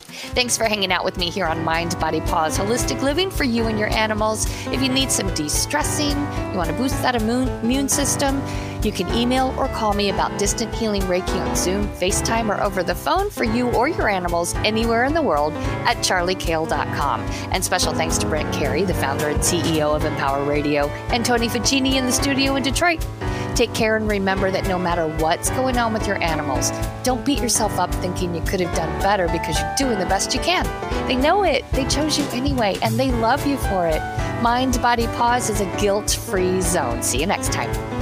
Thanks 0.03 0.57
for 0.57 0.65
hanging 0.65 0.93
out 0.93 1.05
with 1.05 1.19
me 1.19 1.31
here 1.31 1.47
on 1.47 1.65
Mind, 1.65 1.99
Body, 1.99 2.21
Paws 2.21 2.59
Holistic 2.59 3.03
Living 3.03 3.31
for 3.31 3.45
you 3.45 3.67
and 3.67 3.79
your 3.79 3.88
animals. 3.88 4.47
If 4.69 4.83
you 4.83 4.88
need 4.88 5.11
some 5.11 5.33
de 5.35 5.49
stressing, 5.49 6.17
you 6.51 6.57
want 6.57 6.71
to 6.71 6.77
boost 6.77 7.01
that 7.03 7.15
immune, 7.15 7.49
immune 7.65 7.88
system, 7.88 8.43
you 8.85 8.91
can 8.91 9.12
email 9.15 9.55
or 9.57 9.69
call 9.69 9.95
me 9.95 10.11
about 10.11 10.37
distant 10.41 10.75
healing 10.75 11.03
Reiki 11.03 11.41
on 11.41 11.55
Zoom, 11.55 11.87
FaceTime, 11.88 12.49
or 12.49 12.61
over 12.61 12.83
the 12.83 12.95
phone 12.95 13.31
for 13.31 13.45
you 13.45 13.71
or 13.73 13.87
your 13.88 14.09
animals 14.09 14.55
anywhere 14.57 15.05
in 15.05 15.15
the 15.15 15.23
world 15.23 15.53
at 15.87 15.99
charlykayle.com. 15.99 17.21
And 17.53 17.65
special 17.65 17.93
thanks 17.93 18.19
to 18.19 18.27
Brent 18.27 18.53
Carey, 18.53 18.83
the 18.83 18.95
founder 18.95 19.29
and 19.29 19.41
CEO 19.41 19.95
of 19.95 20.05
Empower 20.05 20.45
Radio, 20.45 20.88
and 21.12 21.25
Tony 21.25 21.49
Ficini 21.49 21.95
in 21.95 22.07
the 22.07 22.12
studio 22.12 22.57
in 22.57 22.65
Detroit. 22.65 23.07
Take 23.55 23.75
care 23.75 23.97
and 23.97 24.09
remember 24.09 24.51
that 24.51 24.67
no 24.67 24.79
matter 24.79 25.07
what's 25.19 25.51
going 25.51 25.77
on 25.77 25.93
with 25.93 26.07
your 26.07 26.23
animals, 26.23 26.71
don't 27.03 27.25
beat 27.25 27.41
yourself 27.41 27.79
up 27.79 27.95
thinking 27.97 28.35
you 28.35 28.41
could 28.43 28.61
have 28.61 28.75
done 28.75 29.01
better 29.01 29.29
because 29.29 29.61
you're 29.61 29.75
doing 29.77 29.99
the 29.99 30.07
best 30.07 30.35
you 30.35 30.41
can. 30.41 30.65
They 31.07 31.17
know 31.17 31.43
it, 31.43 31.65
they 31.73 31.87
chose 31.87 32.19
you 32.19 32.25
anyway, 32.33 32.77
and 32.83 32.99
they 32.99 33.11
love 33.11 33.47
you 33.47 33.57
for 33.57 33.87
it. 33.87 34.01
Mind 34.43 34.81
Body 34.81 35.07
Paws 35.09 35.51
is 35.51 35.61
a 35.61 35.77
guilt 35.81 36.11
free 36.11 36.61
zone. 36.61 37.03
See 37.03 37.21
you 37.21 37.27
next 37.27 37.53
time. 37.53 38.02